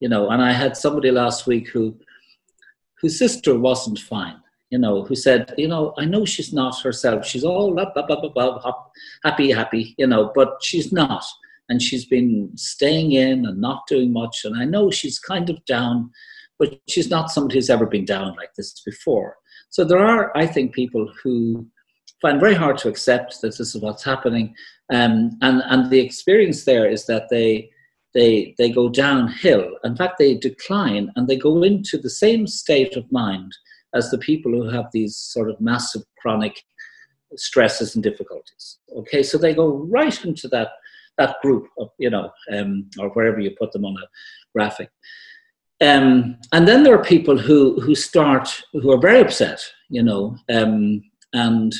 You 0.00 0.08
know, 0.08 0.30
and 0.30 0.42
I 0.42 0.52
had 0.52 0.76
somebody 0.76 1.10
last 1.10 1.46
week 1.46 1.68
who 1.68 1.96
whose 3.00 3.18
sister 3.18 3.58
wasn't 3.58 3.98
fine 3.98 4.39
you 4.70 4.78
know, 4.78 5.04
who 5.04 5.16
said, 5.16 5.52
you 5.58 5.66
know, 5.66 5.92
I 5.98 6.04
know 6.04 6.24
she's 6.24 6.52
not 6.52 6.80
herself. 6.80 7.26
She's 7.26 7.44
all 7.44 7.74
blah, 7.74 7.92
blah, 7.92 8.06
blah, 8.06 8.20
blah, 8.20 8.30
blah, 8.30 8.74
happy, 9.24 9.50
happy, 9.50 9.94
you 9.98 10.06
know, 10.06 10.30
but 10.34 10.58
she's 10.62 10.92
not. 10.92 11.24
And 11.68 11.82
she's 11.82 12.04
been 12.04 12.50
staying 12.56 13.12
in 13.12 13.46
and 13.46 13.60
not 13.60 13.86
doing 13.88 14.12
much. 14.12 14.44
And 14.44 14.60
I 14.60 14.64
know 14.64 14.90
she's 14.90 15.18
kind 15.18 15.50
of 15.50 15.64
down, 15.64 16.10
but 16.58 16.80
she's 16.88 17.10
not 17.10 17.30
somebody 17.30 17.56
who's 17.56 17.70
ever 17.70 17.86
been 17.86 18.04
down 18.04 18.36
like 18.36 18.54
this 18.56 18.80
before. 18.84 19.36
So 19.70 19.84
there 19.84 19.98
are, 19.98 20.36
I 20.36 20.46
think, 20.46 20.72
people 20.72 21.12
who 21.22 21.66
find 22.22 22.40
very 22.40 22.54
hard 22.54 22.78
to 22.78 22.88
accept 22.88 23.40
that 23.40 23.56
this 23.58 23.74
is 23.74 23.82
what's 23.82 24.04
happening. 24.04 24.54
Um, 24.92 25.36
and, 25.42 25.62
and 25.66 25.90
the 25.90 26.00
experience 26.00 26.64
there 26.64 26.88
is 26.88 27.06
that 27.06 27.28
they, 27.28 27.70
they, 28.14 28.54
they 28.58 28.70
go 28.70 28.88
downhill. 28.88 29.76
In 29.84 29.96
fact, 29.96 30.18
they 30.18 30.34
decline 30.34 31.12
and 31.16 31.26
they 31.28 31.36
go 31.36 31.62
into 31.62 31.98
the 31.98 32.10
same 32.10 32.46
state 32.46 32.96
of 32.96 33.10
mind 33.10 33.52
as 33.94 34.10
the 34.10 34.18
people 34.18 34.52
who 34.52 34.68
have 34.68 34.86
these 34.92 35.16
sort 35.16 35.50
of 35.50 35.60
massive 35.60 36.02
chronic 36.18 36.62
stresses 37.36 37.94
and 37.94 38.02
difficulties. 38.02 38.78
Okay, 38.96 39.22
so 39.22 39.38
they 39.38 39.54
go 39.54 39.86
right 39.90 40.24
into 40.24 40.48
that 40.48 40.70
that 41.18 41.36
group 41.42 41.66
of 41.78 41.90
you 41.98 42.10
know, 42.10 42.30
um, 42.52 42.88
or 42.98 43.10
wherever 43.10 43.40
you 43.40 43.50
put 43.58 43.72
them 43.72 43.84
on 43.84 43.96
a 43.96 44.06
graphic. 44.54 44.90
Um, 45.82 46.36
and 46.52 46.68
then 46.68 46.82
there 46.82 46.94
are 46.94 47.04
people 47.04 47.38
who 47.38 47.80
who 47.80 47.94
start 47.94 48.62
who 48.72 48.90
are 48.90 49.00
very 49.00 49.20
upset, 49.20 49.60
you 49.88 50.02
know, 50.02 50.36
um, 50.52 51.02
and 51.32 51.74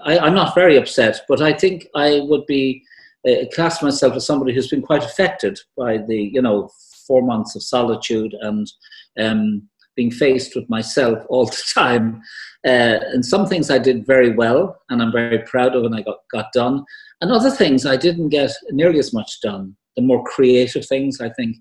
I, 0.00 0.26
am 0.26 0.34
not 0.34 0.54
very 0.54 0.76
upset, 0.76 1.22
but 1.28 1.40
I 1.42 1.52
think 1.52 1.88
I 1.94 2.20
would 2.20 2.46
be 2.46 2.82
uh, 3.28 3.46
class 3.54 3.82
myself 3.82 4.14
as 4.14 4.26
somebody 4.26 4.54
who's 4.54 4.68
been 4.68 4.82
quite 4.82 5.04
affected 5.04 5.58
by 5.76 5.98
the 5.98 6.30
you 6.32 6.42
know 6.42 6.70
four 7.06 7.22
months 7.22 7.54
of 7.54 7.62
solitude 7.62 8.34
and 8.40 8.70
um, 9.18 9.68
being 9.96 10.10
faced 10.10 10.54
with 10.54 10.68
myself 10.68 11.24
all 11.28 11.46
the 11.46 11.62
time. 11.74 12.22
Uh, 12.66 12.98
and 13.12 13.24
some 13.24 13.46
things 13.46 13.70
I 13.70 13.78
did 13.78 14.06
very 14.06 14.30
well, 14.30 14.80
and 14.88 15.02
I'm 15.02 15.12
very 15.12 15.38
proud 15.40 15.76
of, 15.76 15.84
and 15.84 15.94
I 15.94 16.02
got, 16.02 16.18
got 16.32 16.52
done. 16.52 16.84
And 17.20 17.30
other 17.30 17.50
things 17.50 17.84
I 17.86 17.96
didn't 17.96 18.30
get 18.30 18.52
nearly 18.70 18.98
as 18.98 19.12
much 19.12 19.40
done. 19.42 19.76
The 19.96 20.02
more 20.02 20.24
creative 20.24 20.84
things, 20.86 21.20
I 21.20 21.28
think, 21.30 21.56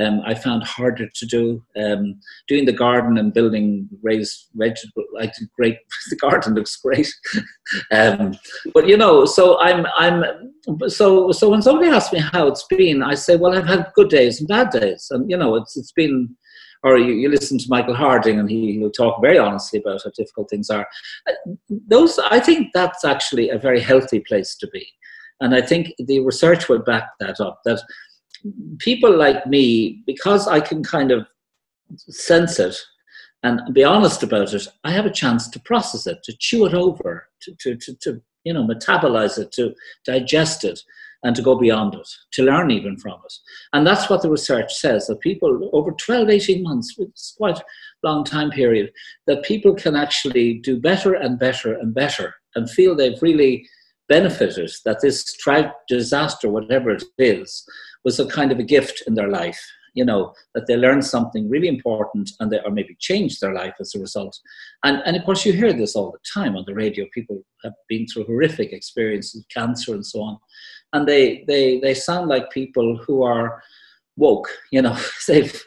um, 0.00 0.22
I 0.24 0.34
found 0.34 0.62
harder 0.62 1.08
to 1.08 1.26
do. 1.26 1.64
Um, 1.76 2.20
doing 2.48 2.64
the 2.64 2.72
garden 2.72 3.18
and 3.18 3.34
building 3.34 3.88
raised 4.02 4.48
vegetable, 4.54 5.04
I 5.18 5.26
did 5.26 5.48
great. 5.56 5.78
The 6.10 6.16
garden 6.16 6.54
looks 6.54 6.76
great, 6.76 7.12
um, 7.92 8.34
but 8.74 8.86
you 8.86 8.96
know, 8.96 9.24
so 9.24 9.58
I'm, 9.60 9.86
I'm, 9.96 10.24
so, 10.88 11.32
so 11.32 11.48
when 11.48 11.62
somebody 11.62 11.90
asks 11.90 12.12
me 12.12 12.20
how 12.20 12.46
it's 12.46 12.66
been, 12.68 13.02
I 13.02 13.14
say, 13.14 13.36
well, 13.36 13.56
I've 13.56 13.66
had 13.66 13.92
good 13.94 14.10
days 14.10 14.40
and 14.40 14.48
bad 14.48 14.70
days, 14.70 15.08
and 15.10 15.30
you 15.30 15.36
know, 15.36 15.56
it's, 15.56 15.76
it's 15.76 15.92
been 15.92 16.36
or 16.82 16.98
you, 16.98 17.12
you 17.14 17.28
listen 17.28 17.58
to 17.58 17.66
Michael 17.68 17.94
Harding 17.94 18.38
and 18.38 18.50
he, 18.50 18.78
will 18.78 18.90
talk 18.90 19.20
very 19.22 19.38
honestly 19.38 19.80
about 19.80 20.00
how 20.04 20.10
difficult 20.16 20.50
things 20.50 20.70
are. 20.70 20.86
Those, 21.68 22.18
I 22.18 22.40
think 22.40 22.68
that's 22.74 23.04
actually 23.04 23.50
a 23.50 23.58
very 23.58 23.80
healthy 23.80 24.20
place 24.20 24.56
to 24.56 24.66
be. 24.68 24.86
And 25.40 25.54
I 25.54 25.60
think 25.60 25.92
the 25.98 26.20
research 26.20 26.68
would 26.68 26.84
back 26.84 27.10
that 27.20 27.40
up 27.40 27.60
that 27.64 27.80
people 28.78 29.16
like 29.16 29.46
me, 29.46 30.02
because 30.06 30.48
I 30.48 30.60
can 30.60 30.82
kind 30.82 31.12
of 31.12 31.26
sense 32.08 32.58
it 32.58 32.76
and 33.42 33.60
be 33.74 33.82
honest 33.82 34.22
about 34.22 34.54
it, 34.54 34.66
I 34.84 34.92
have 34.92 35.06
a 35.06 35.10
chance 35.10 35.48
to 35.48 35.60
process 35.60 36.06
it, 36.06 36.22
to 36.24 36.36
chew 36.38 36.64
it 36.66 36.74
over, 36.74 37.28
to, 37.42 37.54
to, 37.60 37.76
to, 37.76 37.94
to 38.02 38.22
you 38.44 38.52
know, 38.52 38.66
metabolize 38.66 39.38
it, 39.38 39.52
to 39.52 39.74
digest 40.04 40.64
it. 40.64 40.80
And 41.22 41.36
to 41.36 41.42
go 41.42 41.56
beyond 41.56 41.94
it, 41.94 42.08
to 42.32 42.42
learn 42.42 42.70
even 42.70 42.96
from 42.96 43.20
it. 43.24 43.32
And 43.72 43.86
that's 43.86 44.10
what 44.10 44.22
the 44.22 44.30
research 44.30 44.72
says 44.74 45.06
that 45.06 45.20
people 45.20 45.70
over 45.72 45.92
12, 45.92 46.28
18 46.28 46.62
months, 46.62 46.94
it's 46.98 47.34
quite 47.36 47.58
a 47.58 47.64
long 48.02 48.24
time 48.24 48.50
period, 48.50 48.90
that 49.26 49.44
people 49.44 49.74
can 49.74 49.96
actually 49.96 50.54
do 50.54 50.80
better 50.80 51.14
and 51.14 51.38
better 51.38 51.74
and 51.74 51.94
better 51.94 52.34
and 52.54 52.70
feel 52.70 52.94
they've 52.94 53.22
really 53.22 53.66
benefited, 54.08 54.70
that 54.84 55.00
this 55.00 55.32
tragic 55.36 55.72
disaster, 55.88 56.50
whatever 56.50 56.90
it 56.90 57.04
is, 57.18 57.64
was 58.04 58.18
a 58.18 58.26
kind 58.26 58.52
of 58.52 58.58
a 58.58 58.64
gift 58.64 59.02
in 59.06 59.14
their 59.14 59.28
life 59.28 59.60
you 59.94 60.04
know, 60.04 60.32
that 60.54 60.66
they 60.66 60.76
learned 60.76 61.04
something 61.04 61.48
really 61.48 61.68
important 61.68 62.30
and 62.40 62.50
they, 62.50 62.60
or 62.64 62.70
maybe 62.70 62.96
changed 62.98 63.40
their 63.40 63.52
life 63.52 63.74
as 63.80 63.94
a 63.94 64.00
result. 64.00 64.38
And, 64.84 65.02
and 65.04 65.16
of 65.16 65.24
course, 65.24 65.44
you 65.44 65.52
hear 65.52 65.72
this 65.72 65.94
all 65.94 66.10
the 66.10 66.18
time 66.32 66.56
on 66.56 66.64
the 66.66 66.74
radio. 66.74 67.06
People 67.12 67.42
have 67.62 67.74
been 67.88 68.06
through 68.06 68.24
horrific 68.24 68.72
experiences, 68.72 69.44
cancer 69.52 69.94
and 69.94 70.06
so 70.06 70.22
on. 70.22 70.38
And 70.92 71.06
they, 71.06 71.44
they, 71.46 71.80
they 71.80 71.94
sound 71.94 72.28
like 72.28 72.50
people 72.50 72.96
who 72.96 73.22
are 73.22 73.62
woke, 74.16 74.48
you 74.70 74.82
know, 74.82 74.98
they've, 75.28 75.62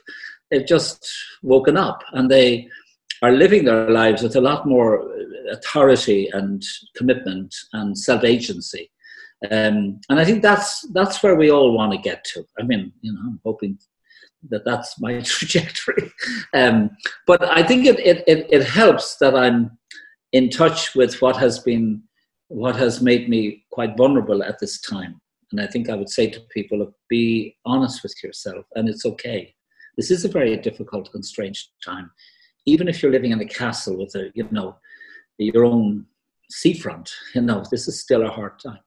they've 0.52 0.66
just 0.66 1.08
woken 1.42 1.78
up 1.78 2.04
and 2.14 2.30
they 2.30 2.70
are 3.22 3.32
living 3.32 3.66
their 3.66 3.90
lives 3.90 4.22
with 4.22 4.36
a 4.36 4.42
lot 4.42 4.68
more 4.68 5.12
authority 5.50 6.30
and 6.34 6.64
commitment 6.96 7.54
and 7.74 7.98
self-agency. 7.98 8.92
Um, 9.52 10.00
and 10.10 10.20
I 10.20 10.26
think 10.26 10.42
that's 10.42 10.82
that's 10.94 11.22
where 11.22 11.36
we 11.36 11.52
all 11.52 11.74
want 11.74 11.92
to 11.92 11.98
get 11.98 12.24
to. 12.34 12.46
I 12.60 12.64
mean, 12.64 12.92
you 13.02 13.14
know, 13.14 13.20
I'm 13.20 13.40
hoping 13.44 13.78
that 14.50 14.66
that's 14.66 15.00
my 15.00 15.22
trajectory. 15.24 16.12
Um, 16.54 16.92
but 17.28 17.44
I 17.44 17.64
think 17.64 17.86
it, 17.86 18.00
it, 18.00 18.24
it, 18.28 18.48
it, 18.50 18.64
helps 18.64 19.18
that 19.18 19.36
I'm 19.36 19.78
in 20.32 20.50
touch 20.50 20.96
with 20.96 21.22
what 21.22 21.36
has 21.38 21.60
been, 21.60 22.04
what 22.48 22.76
has 22.76 23.02
made 23.02 23.30
me 23.30 23.66
quite 23.72 23.98
vulnerable 23.98 24.44
at 24.44 24.60
this 24.60 24.80
time. 24.82 25.20
And 25.52 25.62
I 25.62 25.68
think 25.68 25.90
I 25.90 25.96
would 25.96 26.10
say 26.10 26.30
to 26.30 26.40
people, 26.52 26.94
be 27.10 27.56
honest 27.66 28.04
with 28.04 28.16
yourself, 28.24 28.66
and 28.76 28.90
it's 28.90 29.06
okay. 29.06 29.54
This 29.98 30.12
is 30.12 30.26
a 30.26 30.30
very 30.30 30.56
difficult 30.58 31.10
and 31.14 31.26
strange 31.26 31.70
time. 31.84 32.12
Even 32.66 32.88
if 32.88 33.02
you're 33.02 33.12
living 33.12 33.32
in 33.32 33.42
a 33.42 33.46
castle 33.46 33.98
with 33.98 34.16
a, 34.16 34.32
you 34.34 34.48
know, 34.52 34.78
your 35.38 35.66
own 35.66 36.06
seafront, 36.50 37.12
you 37.34 37.42
know, 37.42 37.64
this 37.72 37.88
is 37.88 38.02
still 38.02 38.24
a 38.24 38.30
hard 38.30 38.60
time. 38.60 38.80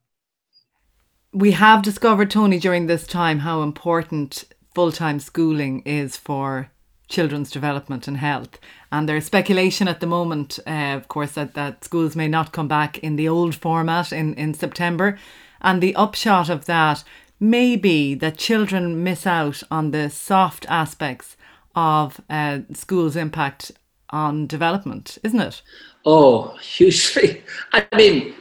We 1.32 1.52
have 1.52 1.82
discovered, 1.82 2.30
Tony, 2.30 2.58
during 2.58 2.86
this 2.86 3.06
time 3.06 3.40
how 3.40 3.62
important 3.62 4.44
full 4.74 4.92
time 4.92 5.20
schooling 5.20 5.80
is 5.80 6.16
for 6.16 6.70
children's 7.08 7.50
development 7.50 8.06
and 8.06 8.18
health. 8.18 8.58
And 8.92 9.08
there's 9.08 9.24
speculation 9.24 9.88
at 9.88 10.00
the 10.00 10.06
moment, 10.06 10.58
uh, 10.66 10.94
of 10.96 11.08
course, 11.08 11.32
that, 11.32 11.54
that 11.54 11.84
schools 11.84 12.14
may 12.14 12.28
not 12.28 12.52
come 12.52 12.68
back 12.68 12.98
in 12.98 13.16
the 13.16 13.28
old 13.28 13.54
format 13.54 14.12
in, 14.12 14.34
in 14.34 14.54
September. 14.54 15.18
And 15.60 15.82
the 15.82 15.96
upshot 15.96 16.48
of 16.48 16.66
that 16.66 17.02
may 17.40 17.76
be 17.76 18.14
that 18.14 18.36
children 18.36 19.02
miss 19.02 19.26
out 19.26 19.62
on 19.70 19.90
the 19.90 20.10
soft 20.10 20.66
aspects 20.68 21.36
of 21.74 22.20
uh, 22.28 22.60
school's 22.72 23.16
impact 23.16 23.72
on 24.10 24.46
development, 24.46 25.18
isn't 25.22 25.40
it? 25.40 25.62
Oh, 26.04 26.56
hugely. 26.56 27.42
I 27.72 27.86
mean, 27.96 28.34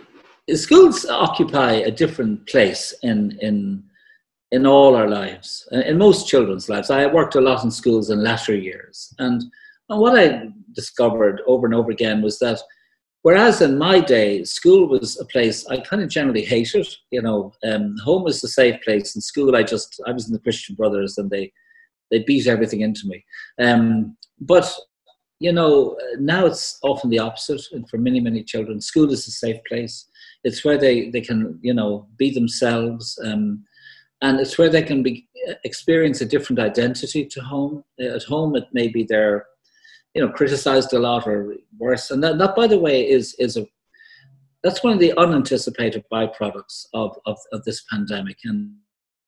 schools 0.54 1.06
occupy 1.06 1.74
a 1.74 1.92
different 1.92 2.48
place 2.48 2.94
in, 3.04 3.38
in 3.42 3.84
in 4.52 4.66
all 4.66 4.96
our 4.96 5.10
lives, 5.10 5.68
in 5.72 5.98
most 5.98 6.28
children's 6.28 6.70
lives. 6.70 6.90
I 6.90 7.06
worked 7.08 7.36
a 7.36 7.42
lot 7.42 7.64
in 7.64 7.72
schools 7.72 8.10
in 8.10 8.24
latter 8.24 8.56
years. 8.56 9.14
And, 9.20 9.44
and 9.90 10.00
what 10.00 10.18
I 10.18 10.50
discovered 10.74 11.42
over 11.48 11.66
and 11.66 11.76
over 11.76 11.92
again 11.92 12.22
was 12.22 12.40
that 12.40 12.60
whereas 13.24 13.62
in 13.62 13.78
my 13.78 14.00
day, 14.00 14.44
school 14.46 14.88
was 14.88 15.20
a 15.20 15.26
place 15.26 15.68
I 15.68 15.80
kind 15.80 16.02
of 16.02 16.10
generally 16.10 16.46
hated, 16.46 16.88
you 17.12 17.22
know, 17.22 17.52
um, 17.66 17.96
home 18.06 18.24
was 18.24 18.40
the 18.40 18.48
safe 18.48 18.82
place. 18.84 19.16
In 19.16 19.22
school, 19.22 19.56
I 19.56 19.64
just, 19.64 20.02
I 20.08 20.12
was 20.12 20.28
in 20.28 20.34
the 20.34 20.40
Christian 20.40 20.76
Brothers 20.76 21.18
and 21.18 21.30
they, 21.30 21.52
they 22.10 22.24
beat 22.24 22.48
everything 22.48 22.82
into 22.82 23.02
me. 23.06 23.26
Um, 23.60 24.16
but, 24.40 24.74
you 25.40 25.52
know, 25.52 25.98
now 26.20 26.46
it's 26.46 26.80
often 26.84 27.10
the 27.10 27.20
opposite. 27.20 27.62
And 27.74 27.88
for 27.90 27.98
many, 27.98 28.22
many 28.22 28.44
children, 28.44 28.80
school 28.80 29.12
is 29.12 29.28
a 29.28 29.32
safe 29.32 29.60
place. 29.68 30.08
It's 30.46 30.64
where 30.64 30.78
they, 30.78 31.10
they 31.10 31.22
can, 31.22 31.60
you 31.62 31.74
know, 31.74 32.08
be 32.18 32.32
themselves. 32.32 33.20
Um, 33.26 33.66
and 34.22 34.40
it's 34.40 34.58
where 34.58 34.70
they 34.70 34.84
can 34.84 35.04
be 35.04 35.28
experience 35.64 36.22
a 36.22 36.26
different 36.26 36.60
identity 36.60 37.26
to 37.26 37.42
home. 37.42 37.84
At 38.00 38.24
home, 38.24 38.56
it 38.56 38.66
may 38.74 38.88
be 38.88 39.04
they're, 39.04 39.46
you 40.14 40.26
know, 40.26 40.32
criticized 40.32 40.94
a 40.94 41.00
lot 41.00 41.28
or 41.28 41.56
worse. 41.78 42.12
And 42.12 42.24
that, 42.24 42.38
that 42.40 42.56
by 42.56 42.68
the 42.68 42.80
way, 42.80 43.08
is 43.08 43.36
is 43.40 43.58
a 43.58 43.68
that's 44.64 44.84
one 44.84 44.94
of 44.94 45.00
the 45.00 45.18
unanticipated 45.18 46.04
byproducts 46.12 46.88
of, 46.94 47.18
of, 47.26 47.38
of 47.52 47.64
this 47.64 47.84
pandemic. 47.90 48.38
And 48.44 48.76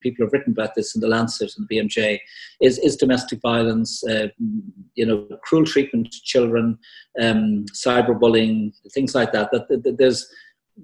people 0.01 0.25
have 0.25 0.33
written 0.33 0.53
about 0.53 0.75
this 0.75 0.95
in 0.95 1.01
the 1.01 1.07
Lancet 1.07 1.53
and 1.57 1.67
the 1.67 1.77
BMJ, 1.77 2.19
is, 2.61 2.79
is 2.79 2.95
domestic 2.95 3.39
violence, 3.41 4.03
uh, 4.05 4.27
you 4.95 5.05
know, 5.05 5.27
cruel 5.43 5.65
treatment 5.65 6.11
to 6.11 6.21
children, 6.23 6.77
um, 7.21 7.65
cyberbullying, 7.73 8.73
things 8.91 9.13
like 9.13 9.31
that. 9.31 9.49
That, 9.51 9.67
that, 9.69 9.83
that 9.83 9.97
there's 9.97 10.27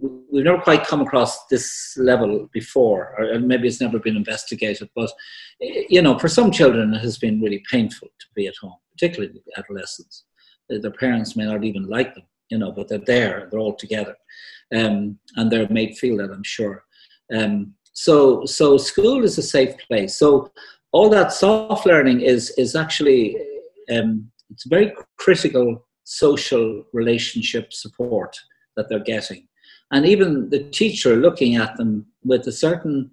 we've 0.02 0.44
never 0.44 0.62
quite 0.62 0.86
come 0.86 1.02
across 1.02 1.46
this 1.48 1.96
level 1.98 2.50
before, 2.52 3.16
or 3.18 3.40
maybe 3.40 3.68
it's 3.68 3.82
never 3.82 4.00
been 4.00 4.16
investigated. 4.16 4.90
But 4.96 5.12
you 5.60 6.02
know, 6.02 6.18
for 6.20 6.28
some 6.28 6.52
children, 6.52 6.94
it 6.94 7.02
has 7.02 7.18
been 7.18 7.42
really 7.42 7.64
painful 7.72 8.08
to 8.08 8.26
be 8.36 8.48
at 8.48 8.56
home, 8.62 8.76
particularly 8.92 9.42
adolescents. 9.58 10.26
Their 10.70 10.92
parents 10.92 11.36
may 11.36 11.46
not 11.46 11.64
even 11.64 11.88
like 11.88 12.16
them, 12.16 12.24
you 12.50 12.58
know, 12.58 12.72
but 12.72 12.88
they're 12.88 12.98
there, 13.00 13.48
they're 13.50 13.60
all 13.60 13.76
together, 13.76 14.16
um, 14.76 15.18
and 15.36 15.52
they're 15.52 15.70
made 15.70 15.98
feel 15.98 16.18
that. 16.18 16.32
I'm 16.32 16.44
sure. 16.44 16.84
Um, 17.34 17.74
so, 17.94 18.46
so 18.46 18.78
school 18.78 19.24
is 19.24 19.38
a 19.38 19.44
safe 19.44 19.76
place. 19.88 20.16
So, 20.16 20.52
all 20.92 21.10
that 21.10 21.34
soft 21.34 21.86
learning 21.86 22.22
is 22.22 22.52
is 22.58 22.76
actually 22.76 23.38
um, 23.92 24.32
it's 24.50 24.66
very 24.66 24.94
critical 25.18 25.86
social 26.04 26.84
relationship 26.94 27.74
support 27.74 28.38
that 28.76 28.90
they're 28.90 29.00
getting 29.00 29.48
and 29.92 30.06
even 30.06 30.50
the 30.50 30.64
teacher 30.72 31.16
looking 31.16 31.56
at 31.56 31.76
them 31.78 32.06
with 32.24 32.48
a 32.48 32.52
certain 32.52 33.12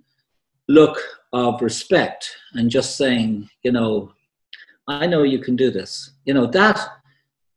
look 0.68 0.98
of 1.32 1.60
respect 1.62 2.30
and 2.54 2.70
just 2.70 2.96
saying, 2.96 3.48
you 3.62 3.72
know, 3.72 4.12
I 4.88 5.06
know 5.06 5.22
you 5.22 5.38
can 5.38 5.56
do 5.56 5.70
this. 5.70 6.12
You 6.24 6.34
know, 6.34 6.46
that 6.46 6.80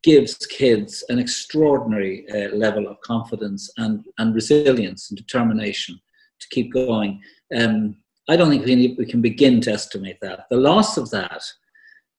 gives 0.04 0.45
kids 0.45 1.04
an 1.10 1.17
extraordinary 1.17 2.30
uh, 2.30 2.56
level 2.56 2.88
of 2.88 3.01
confidence 3.01 3.71
and, 3.78 4.06
and 4.19 4.36
resilience 4.36 5.10
and 5.10 5.17
determination 5.17 5.99
to 6.39 6.47
keep 6.49 6.71
going. 6.71 7.21
Um, 7.58 7.97
I 8.30 8.36
don't 8.36 8.49
think 8.49 8.65
we, 8.65 8.95
we 8.97 9.06
can 9.06 9.21
begin 9.21 9.62
to 9.62 9.71
estimate 9.71 10.17
that. 10.21 10.45
The 10.49 10.58
loss 10.58 10.97
of 10.97 11.10
that, 11.12 11.41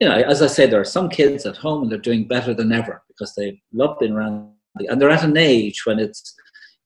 you 0.01 0.09
know, 0.09 0.15
as 0.15 0.43
I 0.43 0.47
say, 0.47 0.67
there 0.67 0.81
are 0.81 0.85
some 0.85 1.09
kids 1.09 1.47
at 1.47 1.57
home 1.57 1.83
and 1.83 1.91
they're 1.91 1.99
doing 1.99 2.27
better 2.29 2.55
than 2.55 2.73
ever 2.73 3.03
because 3.09 3.35
they 3.35 3.61
love 3.73 3.99
being 3.99 4.13
around, 4.13 4.51
and 4.77 5.01
they're 5.01 5.11
at 5.11 5.25
an 5.25 5.37
age 5.37 5.87
when 5.87 5.99
it's 5.99 6.35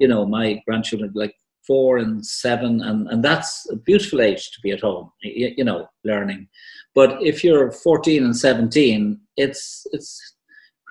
you 0.01 0.09
know, 0.09 0.27
my 0.27 0.61
grandchildren 0.67 1.13
like 1.15 1.35
four 1.67 1.99
and 1.99 2.25
seven, 2.27 2.81
and, 2.81 3.07
and 3.09 3.23
that's 3.23 3.71
a 3.71 3.77
beautiful 3.77 4.21
age 4.21 4.51
to 4.51 4.61
be 4.63 4.73
at 4.73 4.81
home, 4.81 5.11
you, 5.23 5.53
you 5.57 5.65
know, 5.65 5.87
learning. 6.05 6.49
But 6.95 7.23
if 7.23 7.45
you're 7.45 7.71
14 7.71 8.25
and 8.25 8.37
17, 8.37 9.21
it's 9.37 9.87
it's 9.93 10.21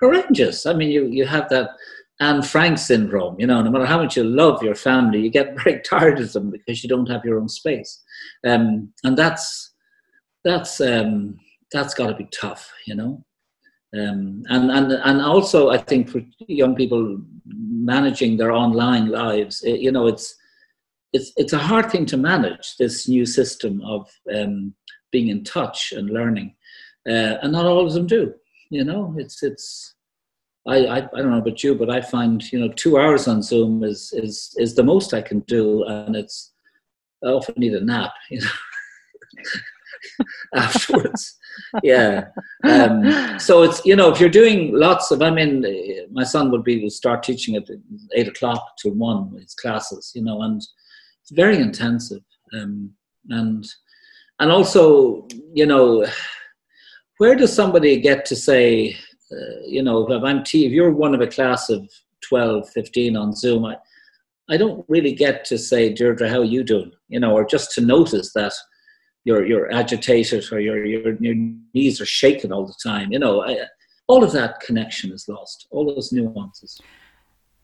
horrendous. 0.00 0.64
I 0.64 0.72
mean, 0.72 0.90
you, 0.90 1.06
you 1.06 1.26
have 1.26 1.48
that 1.50 1.70
Anne 2.20 2.42
Frank 2.42 2.78
syndrome, 2.78 3.38
you 3.38 3.46
know, 3.46 3.62
no 3.62 3.70
matter 3.70 3.86
how 3.86 4.02
much 4.02 4.16
you 4.16 4.24
love 4.24 4.62
your 4.62 4.74
family, 4.74 5.20
you 5.20 5.30
get 5.30 5.58
very 5.64 5.80
tired 5.80 6.20
of 6.20 6.32
them 6.32 6.50
because 6.50 6.82
you 6.82 6.88
don't 6.88 7.08
have 7.08 7.24
your 7.24 7.40
own 7.40 7.48
space. 7.48 8.02
Um, 8.46 8.92
and 9.04 9.16
that's, 9.16 9.72
that's, 10.44 10.80
um, 10.80 11.38
that's 11.72 11.94
got 11.94 12.08
to 12.08 12.14
be 12.14 12.28
tough, 12.32 12.72
you 12.86 12.94
know. 12.94 13.24
Um, 13.92 14.42
and, 14.48 14.70
and, 14.70 14.92
and 14.92 15.20
also, 15.20 15.70
I 15.70 15.78
think 15.78 16.08
for 16.08 16.22
young 16.46 16.76
people 16.76 17.20
managing 17.44 18.36
their 18.36 18.52
online 18.52 19.08
lives, 19.08 19.62
it, 19.62 19.80
you 19.80 19.90
know, 19.90 20.06
it's, 20.06 20.36
it's, 21.12 21.32
it's 21.36 21.52
a 21.52 21.58
hard 21.58 21.90
thing 21.90 22.06
to 22.06 22.16
manage 22.16 22.76
this 22.76 23.08
new 23.08 23.26
system 23.26 23.80
of 23.84 24.08
um, 24.32 24.74
being 25.10 25.28
in 25.28 25.42
touch 25.42 25.92
and 25.92 26.10
learning. 26.10 26.54
Uh, 27.08 27.38
and 27.42 27.52
not 27.52 27.66
all 27.66 27.86
of 27.86 27.92
them 27.92 28.06
do, 28.06 28.32
you 28.70 28.84
know, 28.84 29.14
it's, 29.18 29.42
it's, 29.42 29.94
I, 30.68 30.84
I, 30.86 30.96
I 30.98 31.00
don't 31.00 31.30
know 31.30 31.38
about 31.38 31.64
you, 31.64 31.74
but 31.74 31.90
I 31.90 32.00
find, 32.00 32.52
you 32.52 32.60
know, 32.60 32.68
two 32.68 32.98
hours 32.98 33.26
on 33.26 33.42
Zoom 33.42 33.82
is, 33.82 34.12
is, 34.12 34.54
is 34.58 34.74
the 34.74 34.82
most 34.84 35.14
I 35.14 35.22
can 35.22 35.40
do. 35.40 35.84
And 35.84 36.14
it's, 36.14 36.52
I 37.24 37.28
often 37.28 37.54
need 37.56 37.74
a 37.74 37.84
nap, 37.84 38.12
you 38.30 38.40
know. 38.40 38.46
afterwards. 40.54 41.38
yeah. 41.82 42.28
Um, 42.64 43.38
so 43.38 43.62
it's 43.62 43.84
you 43.84 43.96
know 43.96 44.10
if 44.10 44.20
you're 44.20 44.28
doing 44.28 44.74
lots 44.74 45.10
of 45.10 45.22
I 45.22 45.30
mean 45.30 45.64
my 46.10 46.24
son 46.24 46.50
would 46.50 46.64
be 46.64 46.82
will 46.82 46.90
start 46.90 47.22
teaching 47.22 47.56
at 47.56 47.68
eight 48.14 48.28
o'clock 48.28 48.76
to 48.78 48.90
one 48.90 49.36
his 49.40 49.54
classes 49.54 50.12
you 50.14 50.22
know 50.22 50.42
and 50.42 50.60
it's 50.60 51.30
very 51.32 51.56
intensive 51.56 52.22
um, 52.54 52.90
and 53.28 53.66
and 54.38 54.50
also 54.50 55.26
you 55.52 55.66
know 55.66 56.06
where 57.18 57.34
does 57.34 57.52
somebody 57.52 58.00
get 58.00 58.24
to 58.26 58.36
say 58.36 58.96
uh, 59.32 59.60
you 59.66 59.82
know 59.82 60.10
if 60.10 60.22
I'm 60.22 60.44
t- 60.44 60.66
if 60.66 60.72
you're 60.72 60.92
one 60.92 61.14
of 61.14 61.20
a 61.20 61.26
class 61.26 61.70
of 61.70 61.88
12 62.28 62.68
15 62.70 63.16
on 63.16 63.34
Zoom 63.34 63.64
I, 63.64 63.76
I 64.50 64.56
don't 64.56 64.84
really 64.88 65.12
get 65.12 65.44
to 65.46 65.56
say, 65.56 65.92
Deirdre, 65.92 66.28
how 66.28 66.40
are 66.40 66.44
you 66.44 66.64
doing? 66.64 66.90
You 67.08 67.20
know, 67.20 67.32
or 67.32 67.46
just 67.46 67.70
to 67.72 67.80
notice 67.80 68.32
that 68.32 68.52
you're 69.24 69.46
you're 69.46 69.72
agitated 69.72 70.44
or 70.52 70.60
your 70.60 70.84
your 70.84 71.14
your 71.20 71.34
knees 71.74 72.00
are 72.00 72.06
shaking 72.06 72.52
all 72.52 72.66
the 72.66 72.74
time. 72.82 73.12
You 73.12 73.18
know, 73.18 73.42
I, 73.42 73.58
all 74.06 74.24
of 74.24 74.32
that 74.32 74.60
connection 74.60 75.12
is 75.12 75.28
lost. 75.28 75.66
All 75.70 75.86
those 75.86 76.12
nuances. 76.12 76.80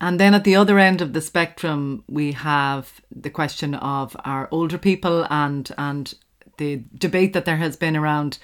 And 0.01 0.21
then 0.21 0.35
at 0.35 0.45
the 0.45 0.57
other 0.57 0.79
end 0.79 1.01
of 1.01 1.15
the 1.15 1.23
spectrum, 1.23 2.05
we 2.07 2.33
have 2.33 3.01
the 3.11 3.31
question 3.31 3.75
of 3.75 4.17
our 4.25 4.49
older 4.51 4.79
people 4.79 5.27
and 5.31 5.71
and 5.79 6.15
the 6.59 6.83
debate 6.97 7.33
that 7.33 7.45
there 7.45 7.57
has 7.57 7.77
been 7.77 7.97
around 7.97 8.39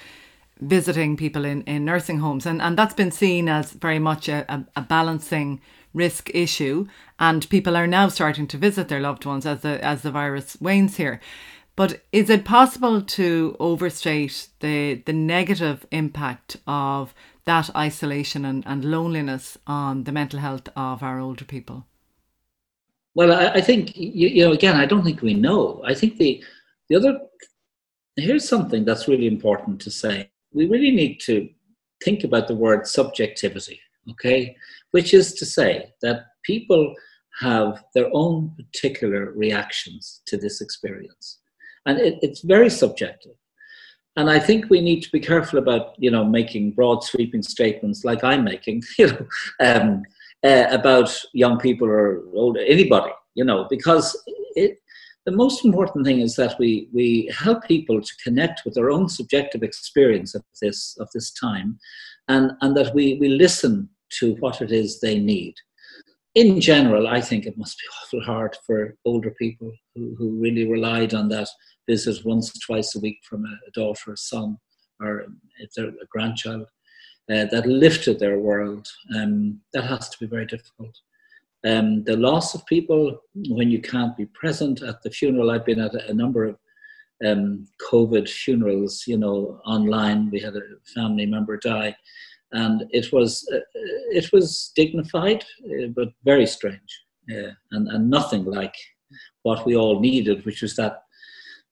visiting 0.61 1.16
people 1.16 1.44
in, 1.44 1.62
in 1.62 1.85
nursing 1.85 2.18
homes. 2.20 2.46
And, 2.46 2.62
and 2.62 2.79
that's 2.79 2.94
been 2.94 3.11
seen 3.11 3.48
as 3.48 3.72
very 3.72 3.98
much 3.98 4.29
a, 4.29 4.44
a, 4.53 4.64
a 4.77 4.83
balancing 4.83 5.61
risk 5.92 6.31
issue. 6.33 6.87
And 7.18 7.48
people 7.51 7.77
are 7.77 7.87
now 7.87 8.09
starting 8.09 8.46
to 8.48 8.59
visit 8.59 8.88
their 8.88 9.01
loved 9.01 9.27
ones 9.27 9.44
as 9.44 9.62
the 9.62 9.85
as 9.85 10.03
the 10.03 10.11
virus 10.11 10.57
wanes 10.61 10.96
here. 10.96 11.20
But 11.75 12.03
is 12.13 12.29
it 12.29 12.45
possible 12.45 13.01
to 13.01 13.57
overstate 13.59 14.49
the 14.61 15.03
the 15.07 15.13
negative 15.13 15.87
impact 15.91 16.59
of 16.67 17.15
that 17.45 17.75
isolation 17.75 18.45
and, 18.45 18.63
and 18.67 18.85
loneliness 18.85 19.59
on 19.67 20.05
the 20.05 20.13
mental 20.13 20.39
health 20.39 20.69
of 20.77 21.03
our 21.03 21.19
older 21.19 21.45
people? 21.45 21.87
Well, 23.15 23.33
I, 23.33 23.59
I 23.59 23.61
think 23.61 23.97
you, 23.97 24.29
you 24.29 24.45
know 24.45 24.53
again, 24.53 24.77
I 24.77 24.87
don't 24.87 25.05
think 25.05 25.23
we 25.23 25.35
know. 25.35 25.83
I 25.85 25.95
think 25.95 26.19
the 26.19 26.43
the 26.89 26.97
other 26.97 27.19
here's 28.17 28.49
something 28.49 28.85
that's 28.85 29.09
really 29.09 29.27
important 29.27 29.81
to 29.81 29.91
say. 29.91 30.31
We 30.53 30.67
really 30.69 30.91
need 30.91 31.21
to 31.21 31.49
think 32.05 32.25
about 32.25 32.49
the 32.49 32.55
word 32.55 32.87
subjectivity, 32.87 33.81
okay? 34.11 34.55
Which 34.91 35.15
is 35.15 35.33
to 35.35 35.47
say 35.47 35.93
that 36.03 36.27
people 36.43 36.95
have 37.41 37.85
their 37.95 38.11
own 38.13 38.55
particular 38.57 39.33
reactions 39.33 40.21
to 40.27 40.37
this 40.37 40.61
experience. 40.61 41.39
And 41.87 41.99
it, 41.99 42.18
it's 42.23 42.40
very 42.40 42.71
subjective. 42.71 43.33
And 44.16 44.29
I 44.29 44.38
think 44.38 44.68
we 44.68 44.81
need 44.81 45.03
to 45.03 45.11
be 45.11 45.21
careful 45.21 45.59
about, 45.59 45.95
you 45.99 46.11
know, 46.11 46.25
making 46.25 46.73
broad 46.73 47.03
sweeping 47.03 47.42
statements 47.42 48.05
like 48.05 48.23
I'm 48.23 48.45
making, 48.45 48.83
you 48.99 49.09
know, 49.09 49.27
um, 49.61 50.03
uh, 50.45 50.66
about 50.71 51.16
young 51.33 51.59
people 51.59 51.88
or 51.88 52.23
old 52.35 52.59
anybody, 52.59 53.12
you 53.35 53.45
know, 53.45 53.66
because 53.71 54.21
it, 54.55 54.79
the 55.25 55.33
most 55.33 55.64
important 55.64 56.05
thing 56.05 56.21
is 56.21 56.37
that 56.37 56.59
we, 56.59 56.88
we 56.92 57.31
help 57.35 57.64
people 57.64 58.03
to 58.03 58.12
connect 58.23 58.62
with 58.64 58.75
their 58.75 58.90
own 58.90 59.09
subjective 59.09 59.62
experience 59.62 60.35
of 60.35 60.42
this, 60.61 60.97
of 60.99 61.09
this 61.14 61.31
time 61.31 61.79
and, 62.29 62.53
and 62.61 62.77
that 62.77 62.95
we, 62.95 63.14
we 63.21 63.29
listen 63.29 63.88
to 64.18 64.35
what 64.40 64.61
it 64.61 64.73
is 64.73 65.01
they 65.01 65.18
need. 65.18 65.55
In 66.35 66.61
general, 66.61 67.09
I 67.09 67.21
think 67.21 67.45
it 67.45 67.59
must 67.59 67.79
be 67.79 67.85
awful 68.03 68.23
hard 68.23 68.57
for 68.66 68.97
older 69.05 69.31
people 69.31 69.73
who, 69.95 70.14
who 70.16 70.40
really 70.40 70.71
relied 70.71 71.14
on 71.14 71.29
that 71.29 71.49
visit 71.88 72.25
once, 72.25 72.53
twice 72.61 72.95
a 72.95 73.01
week 73.01 73.18
from 73.23 73.45
a, 73.45 73.71
daughter 73.73 74.12
or 74.12 74.16
son, 74.16 74.59
or 75.01 75.27
if 75.59 75.71
they're 75.75 75.88
a 75.88 76.07
grandchild, 76.11 76.66
uh, 77.31 77.47
that 77.47 77.66
lifted 77.66 78.18
their 78.18 78.38
world. 78.38 78.88
Um, 79.14 79.61
that 79.73 79.85
has 79.85 80.09
to 80.11 80.18
be 80.21 80.27
very 80.27 80.47
difficult. 80.47 80.97
Um, 81.64 82.03
the 82.05 82.16
loss 82.16 82.55
of 82.55 82.66
people 82.66 83.21
when 83.49 83.71
you 83.71 83.81
can't 83.81 84.16
be 84.16 84.27
present 84.27 84.83
at 84.83 85.03
the 85.03 85.11
funeral. 85.11 85.51
I've 85.51 85.64
been 85.64 85.81
at 85.81 85.95
a, 85.95 86.12
number 86.12 86.45
of 86.45 86.57
um, 87.25 87.68
COVID 87.90 88.29
funerals, 88.29 89.05
you 89.07 89.16
know, 89.16 89.61
online. 89.64 90.29
We 90.31 90.40
had 90.40 90.57
a 90.57 90.62
family 90.92 91.25
member 91.25 91.57
die, 91.57 91.95
and 92.53 92.85
it 92.91 93.12
was 93.12 93.49
uh, 93.53 93.61
it 94.11 94.33
was 94.33 94.73
dignified, 94.77 95.45
uh, 95.65 95.87
but 95.95 96.09
very 96.25 96.47
strange, 96.47 97.03
uh, 97.31 97.53
and 97.73 97.88
and 97.88 98.11
nothing 98.11 98.45
like 98.45 98.75
what 99.43 99.67
we 99.67 99.77
all 99.77 100.01
needed, 100.01 100.45
which 100.45 100.62
was 100.62 100.77
that 100.77 101.03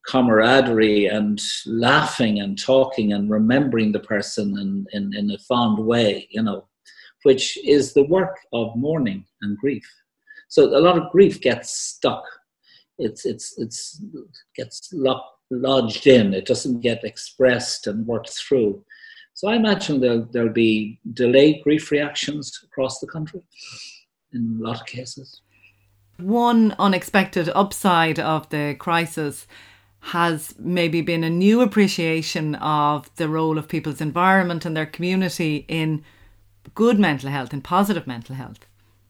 camaraderie 0.06 1.06
and 1.06 1.40
laughing 1.66 2.40
and 2.40 2.58
talking 2.58 3.12
and 3.12 3.30
remembering 3.30 3.92
the 3.92 4.00
person 4.00 4.58
in, 4.58 4.86
in, 4.92 5.14
in 5.14 5.30
a 5.30 5.38
fond 5.38 5.78
way, 5.78 6.26
you 6.30 6.42
know 6.42 6.66
which 7.22 7.58
is 7.66 7.92
the 7.92 8.04
work 8.04 8.36
of 8.52 8.74
mourning 8.76 9.24
and 9.42 9.56
grief. 9.58 9.86
So 10.48 10.64
a 10.64 10.80
lot 10.80 10.98
of 10.98 11.10
grief 11.10 11.40
gets 11.40 11.70
stuck. 11.70 12.24
It's 12.98 13.24
it's 13.24 13.54
it's 13.58 14.02
gets 14.56 14.90
locked, 14.92 15.36
lodged 15.50 16.06
in. 16.06 16.34
It 16.34 16.46
doesn't 16.46 16.80
get 16.80 17.04
expressed 17.04 17.86
and 17.86 18.06
worked 18.06 18.30
through. 18.30 18.84
So 19.34 19.48
I 19.48 19.56
imagine 19.56 20.00
there'll 20.00 20.26
there'll 20.32 20.52
be 20.52 20.98
delayed 21.14 21.62
grief 21.62 21.90
reactions 21.90 22.60
across 22.64 23.00
the 23.00 23.06
country 23.06 23.40
in 24.32 24.58
a 24.60 24.62
lot 24.62 24.80
of 24.80 24.86
cases. 24.86 25.42
One 26.18 26.74
unexpected 26.78 27.50
upside 27.54 28.18
of 28.18 28.48
the 28.50 28.76
crisis 28.78 29.46
has 30.00 30.54
maybe 30.58 31.00
been 31.00 31.24
a 31.24 31.30
new 31.30 31.60
appreciation 31.60 32.54
of 32.56 33.14
the 33.16 33.28
role 33.28 33.58
of 33.58 33.68
people's 33.68 34.00
environment 34.00 34.64
and 34.64 34.76
their 34.76 34.86
community 34.86 35.64
in 35.68 36.04
good 36.74 36.98
mental 36.98 37.30
health 37.30 37.52
and 37.52 37.62
positive 37.62 38.06
mental 38.06 38.34
health. 38.34 38.66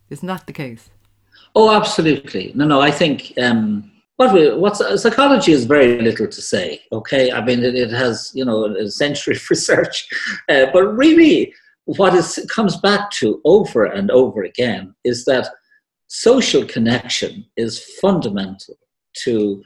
Isn't 0.08 0.26
that 0.26 0.46
the 0.46 0.52
case? 0.52 0.90
Oh, 1.54 1.74
absolutely. 1.74 2.52
No, 2.54 2.64
no. 2.64 2.80
I 2.80 2.90
think 2.90 3.32
um, 3.40 3.90
what 4.20 4.34
we, 4.34 4.52
what's 4.54 4.80
psychology 5.02 5.50
is 5.50 5.64
very 5.64 5.98
little 6.02 6.28
to 6.28 6.42
say. 6.42 6.82
Okay, 6.92 7.32
I 7.32 7.42
mean 7.42 7.64
it, 7.64 7.74
it 7.74 7.90
has 7.90 8.30
you 8.34 8.44
know 8.44 8.66
a 8.66 8.90
century 8.90 9.34
of 9.34 9.42
research, 9.50 10.06
uh, 10.50 10.66
but 10.74 10.84
really, 10.94 11.54
what 11.86 12.14
it 12.14 12.48
comes 12.50 12.76
back 12.76 13.10
to 13.12 13.40
over 13.46 13.86
and 13.86 14.10
over 14.10 14.42
again 14.42 14.94
is 15.04 15.24
that 15.24 15.48
social 16.08 16.66
connection 16.66 17.46
is 17.56 17.82
fundamental 18.02 18.76
to 19.24 19.62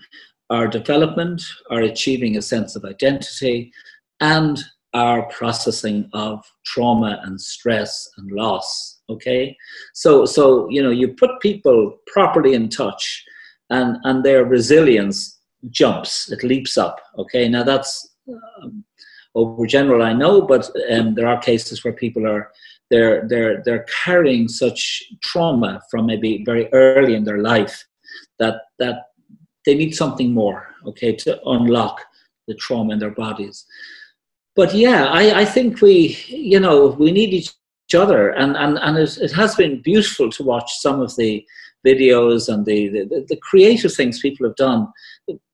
our 0.50 0.68
development, 0.68 1.42
our 1.72 1.82
achieving 1.82 2.36
a 2.36 2.42
sense 2.42 2.76
of 2.76 2.84
identity, 2.84 3.72
and 4.20 4.60
our 4.92 5.22
processing 5.30 6.08
of 6.12 6.44
trauma 6.64 7.20
and 7.24 7.40
stress 7.40 8.08
and 8.16 8.30
loss 8.30 9.00
okay 9.10 9.54
so 9.92 10.24
so 10.24 10.68
you 10.70 10.80
know 10.80 10.90
you 10.90 11.08
put 11.08 11.40
people 11.40 11.98
properly 12.06 12.54
in 12.54 12.68
touch 12.68 13.24
and 13.70 13.98
and 14.04 14.24
their 14.24 14.44
resilience 14.44 15.40
jumps 15.70 16.30
it 16.30 16.42
leaps 16.42 16.76
up 16.76 17.00
okay? 17.18 17.48
Now 17.48 17.62
that's 17.62 18.14
um, 18.28 18.84
over 19.34 19.66
general 19.66 20.02
i 20.02 20.12
know 20.12 20.40
but 20.40 20.70
um, 20.90 21.14
there 21.14 21.26
are 21.26 21.40
cases 21.40 21.82
where 21.82 21.92
people 21.92 22.26
are 22.26 22.52
they're 22.90 23.26
they're 23.28 23.62
they're 23.64 23.86
carrying 24.04 24.46
such 24.48 25.02
trauma 25.22 25.82
from 25.90 26.06
maybe 26.06 26.44
very 26.44 26.72
early 26.72 27.14
in 27.14 27.24
their 27.24 27.38
life 27.38 27.84
that 28.38 28.62
that 28.78 29.06
they 29.66 29.74
need 29.74 29.94
something 29.94 30.32
more 30.32 30.68
okay 30.86 31.14
to 31.14 31.40
unlock 31.48 32.00
the 32.46 32.54
trauma 32.54 32.92
in 32.92 32.98
their 32.98 33.10
bodies. 33.10 33.64
But 34.56 34.74
yeah, 34.74 35.06
I, 35.06 35.40
I 35.40 35.44
think 35.44 35.80
we, 35.80 36.18
you 36.28 36.60
know, 36.60 36.88
we 36.88 37.10
need 37.10 37.32
each 37.32 37.52
other, 37.94 38.30
and 38.30 38.56
and 38.56 38.78
and 38.78 38.98
it, 38.98 39.18
it 39.18 39.32
has 39.32 39.54
been 39.56 39.82
beautiful 39.82 40.30
to 40.30 40.42
watch 40.42 40.70
some 40.78 41.00
of 41.00 41.14
the 41.16 41.44
videos 41.84 42.52
and 42.52 42.66
the, 42.66 42.88
the, 42.88 43.24
the 43.28 43.36
creative 43.36 43.92
things 43.92 44.20
people 44.20 44.46
have 44.46 44.56
done, 44.56 44.88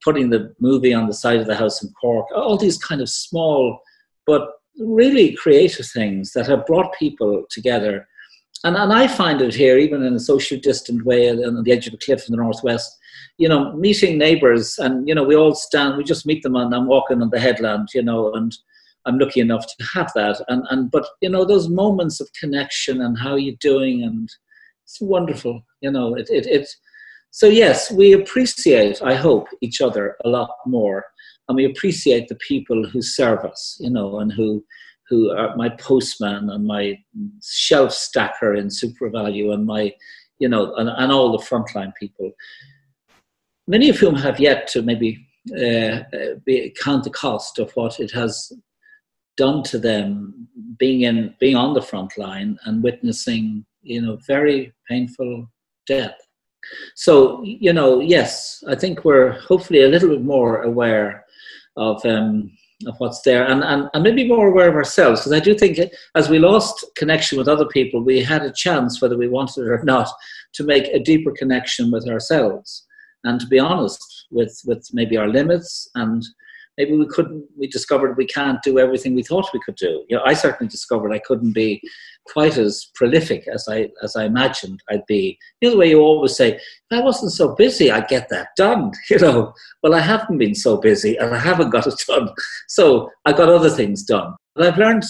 putting 0.03 0.29
the 0.29 0.53
movie 0.59 0.93
on 0.93 1.07
the 1.07 1.13
side 1.13 1.39
of 1.39 1.47
the 1.47 1.55
house 1.55 1.83
in 1.83 1.91
Cork, 1.99 2.27
all 2.33 2.57
these 2.57 2.77
kind 2.77 3.01
of 3.01 3.09
small 3.09 3.79
but 4.25 4.49
really 4.77 5.33
creative 5.33 5.85
things 5.85 6.31
that 6.33 6.47
have 6.47 6.65
brought 6.65 6.93
people 6.97 7.43
together. 7.49 8.07
And, 8.63 8.75
and 8.75 8.93
I 8.93 9.07
find 9.07 9.41
it 9.41 9.53
here, 9.53 9.77
even 9.77 10.03
in 10.03 10.13
a 10.13 10.19
social 10.19 10.59
distant 10.59 11.03
way, 11.05 11.29
on 11.29 11.63
the 11.63 11.71
edge 11.71 11.87
of 11.87 11.93
a 11.93 11.97
cliff 11.97 12.27
in 12.27 12.35
the 12.35 12.41
northwest, 12.41 12.97
you 13.37 13.49
know, 13.49 13.73
meeting 13.73 14.17
neighbours, 14.17 14.77
and 14.77 15.07
you 15.07 15.15
know, 15.15 15.23
we 15.23 15.35
all 15.35 15.55
stand, 15.55 15.97
we 15.97 16.03
just 16.03 16.27
meet 16.27 16.43
them, 16.43 16.55
and 16.55 16.73
I'm 16.73 16.87
walking 16.87 17.21
on 17.21 17.31
the 17.31 17.39
headland, 17.39 17.89
you 17.93 18.03
know, 18.03 18.31
and 18.33 18.55
I'm 19.05 19.17
lucky 19.17 19.39
enough 19.39 19.65
to 19.65 19.85
have 19.93 20.11
that. 20.15 20.43
And 20.47 20.63
and 20.69 20.91
but 20.91 21.07
you 21.21 21.29
know 21.29 21.45
those 21.45 21.69
moments 21.69 22.19
of 22.19 22.29
connection 22.39 23.01
and 23.01 23.17
how 23.17 23.35
you're 23.35 23.55
doing 23.59 24.03
and 24.03 24.29
it's 24.83 25.01
wonderful. 25.01 25.63
You 25.81 25.91
know 25.91 26.15
it 26.15 26.29
it 26.29 26.45
it. 26.45 26.69
So 27.31 27.47
yes, 27.47 27.91
we 27.91 28.13
appreciate 28.13 29.01
I 29.01 29.15
hope 29.15 29.47
each 29.61 29.81
other 29.81 30.17
a 30.25 30.29
lot 30.29 30.51
more, 30.65 31.05
and 31.47 31.55
we 31.55 31.65
appreciate 31.65 32.27
the 32.27 32.35
people 32.35 32.87
who 32.87 33.01
serve 33.01 33.39
us. 33.39 33.77
You 33.79 33.89
know 33.89 34.19
and 34.19 34.31
who 34.31 34.63
who 35.09 35.31
are 35.31 35.55
my 35.57 35.69
postman 35.69 36.49
and 36.49 36.65
my 36.65 36.97
shelf 37.43 37.91
stacker 37.91 38.55
in 38.55 38.67
SuperValu 38.67 39.53
and 39.53 39.65
my 39.65 39.93
you 40.39 40.47
know 40.47 40.73
and, 40.75 40.89
and 40.89 41.11
all 41.11 41.31
the 41.31 41.43
frontline 41.43 41.93
people. 41.99 42.31
Many 43.67 43.89
of 43.89 43.97
whom 43.97 44.15
have 44.15 44.39
yet 44.39 44.67
to 44.67 44.81
maybe 44.81 45.27
uh 45.57 46.03
be, 46.45 46.73
count 46.79 47.03
the 47.03 47.09
cost 47.09 47.57
of 47.57 47.71
what 47.71 47.99
it 47.99 48.11
has 48.11 48.51
done 49.37 49.63
to 49.63 49.79
them 49.79 50.47
being 50.77 51.01
in 51.01 51.33
being 51.39 51.55
on 51.55 51.73
the 51.73 51.81
front 51.81 52.17
line 52.17 52.57
and 52.65 52.83
witnessing 52.83 53.65
you 53.81 54.01
know 54.01 54.17
very 54.27 54.71
painful 54.87 55.47
death 55.85 56.15
so 56.95 57.41
you 57.43 57.73
know 57.73 57.99
yes 57.99 58.63
i 58.67 58.75
think 58.75 59.03
we're 59.03 59.31
hopefully 59.41 59.83
a 59.83 59.87
little 59.87 60.09
bit 60.09 60.21
more 60.21 60.61
aware 60.63 61.25
of 61.77 62.03
um, 62.05 62.51
of 62.87 62.95
what's 62.97 63.21
there 63.21 63.45
and, 63.45 63.63
and, 63.63 63.89
and 63.93 64.03
maybe 64.03 64.27
more 64.27 64.47
aware 64.47 64.69
of 64.69 64.75
ourselves 64.75 65.21
because 65.21 65.33
i 65.33 65.39
do 65.39 65.53
think 65.53 65.79
as 66.15 66.29
we 66.29 66.39
lost 66.39 66.85
connection 66.95 67.37
with 67.37 67.47
other 67.47 67.65
people 67.67 68.01
we 68.01 68.21
had 68.21 68.43
a 68.43 68.51
chance 68.51 69.01
whether 69.01 69.17
we 69.17 69.27
wanted 69.27 69.61
it 69.61 69.69
or 69.69 69.83
not 69.83 70.09
to 70.53 70.63
make 70.63 70.87
a 70.87 70.99
deeper 70.99 71.31
connection 71.31 71.91
with 71.91 72.07
ourselves 72.07 72.85
and 73.23 73.39
to 73.39 73.47
be 73.47 73.59
honest 73.59 74.27
with 74.31 74.59
with 74.65 74.87
maybe 74.93 75.17
our 75.17 75.27
limits 75.27 75.89
and 75.95 76.23
maybe 76.77 76.97
we 76.97 77.05
couldn't 77.07 77.45
we 77.57 77.67
discovered 77.67 78.17
we 78.17 78.25
can't 78.25 78.61
do 78.63 78.79
everything 78.79 79.13
we 79.13 79.23
thought 79.23 79.53
we 79.53 79.61
could 79.65 79.75
do. 79.75 80.03
You 80.09 80.17
know 80.17 80.23
i 80.25 80.33
certainly 80.33 80.69
discovered 80.69 81.13
i 81.13 81.19
couldn't 81.19 81.53
be 81.53 81.81
quite 82.27 82.57
as 82.57 82.87
prolific 82.95 83.47
as 83.47 83.67
i 83.69 83.89
as 84.03 84.15
i 84.15 84.25
imagined 84.25 84.79
i'd 84.89 85.05
be. 85.07 85.37
You 85.59 85.69
know 85.69 85.73
the 85.73 85.79
way 85.79 85.89
you 85.89 85.99
always 85.99 86.35
say 86.35 86.55
if 86.55 86.61
i 86.91 87.01
wasn't 87.01 87.31
so 87.31 87.55
busy 87.55 87.91
i'd 87.91 88.07
get 88.07 88.29
that 88.29 88.49
done 88.55 88.91
you 89.09 89.19
know. 89.19 89.53
Well 89.83 89.95
i 89.95 89.99
haven't 89.99 90.37
been 90.37 90.55
so 90.55 90.77
busy 90.77 91.17
and 91.17 91.33
i 91.33 91.39
haven't 91.39 91.71
got 91.71 91.87
it 91.87 92.03
done 92.07 92.29
so 92.67 93.09
i 93.25 93.31
got 93.31 93.49
other 93.49 93.69
things 93.69 94.03
done. 94.03 94.35
But 94.55 94.65
i've 94.67 94.77
learned 94.77 95.03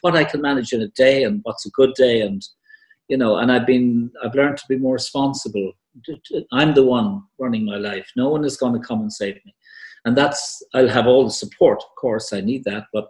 what 0.00 0.16
i 0.16 0.24
can 0.24 0.42
manage 0.42 0.72
in 0.72 0.82
a 0.82 0.88
day 0.88 1.24
and 1.24 1.40
what's 1.44 1.66
a 1.66 1.70
good 1.70 1.94
day 1.94 2.22
and 2.22 2.42
you 3.08 3.16
know 3.16 3.36
and 3.36 3.50
i've 3.52 3.66
been 3.66 4.10
i've 4.24 4.34
learned 4.34 4.58
to 4.58 4.64
be 4.68 4.78
more 4.78 4.94
responsible. 4.94 5.72
I'm 6.52 6.74
the 6.74 6.84
one 6.84 7.22
running 7.38 7.64
my 7.64 7.76
life. 7.76 8.08
No 8.16 8.28
one 8.28 8.44
is 8.44 8.56
going 8.56 8.74
to 8.74 8.86
come 8.86 9.00
and 9.00 9.12
save 9.12 9.34
me. 9.44 9.54
And 10.04 10.16
that's 10.16 10.62
I'll 10.74 10.88
have 10.88 11.06
all 11.06 11.24
the 11.24 11.30
support. 11.30 11.78
Of 11.78 11.94
course, 12.00 12.32
I 12.32 12.40
need 12.40 12.64
that, 12.64 12.84
but 12.92 13.08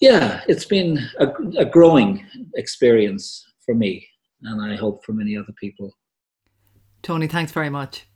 yeah, 0.00 0.42
it's 0.48 0.64
been 0.64 0.98
a, 1.18 1.28
a 1.58 1.64
growing 1.64 2.26
experience 2.56 3.46
for 3.64 3.74
me, 3.74 4.06
and 4.42 4.60
I 4.60 4.76
hope 4.76 5.04
for 5.04 5.12
many 5.12 5.36
other 5.36 5.52
people. 5.60 5.94
Tony, 7.02 7.26
thanks 7.26 7.52
very 7.52 7.70
much. 7.70 8.06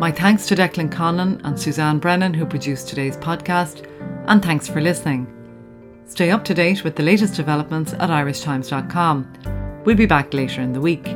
My 0.00 0.10
thanks 0.10 0.46
to 0.46 0.54
Declan 0.54 0.90
Conlon 0.90 1.40
and 1.44 1.60
Suzanne 1.60 1.98
Brennan, 1.98 2.32
who 2.32 2.46
produced 2.46 2.88
today's 2.88 3.18
podcast, 3.18 3.86
and 4.28 4.42
thanks 4.42 4.66
for 4.66 4.80
listening. 4.80 5.26
Stay 6.06 6.30
up 6.30 6.42
to 6.44 6.54
date 6.54 6.82
with 6.84 6.96
the 6.96 7.02
latest 7.02 7.34
developments 7.34 7.92
at 7.92 8.08
irishtimes.com. 8.08 9.82
We'll 9.84 9.96
be 9.96 10.06
back 10.06 10.32
later 10.32 10.62
in 10.62 10.72
the 10.72 10.80
week. 10.80 11.06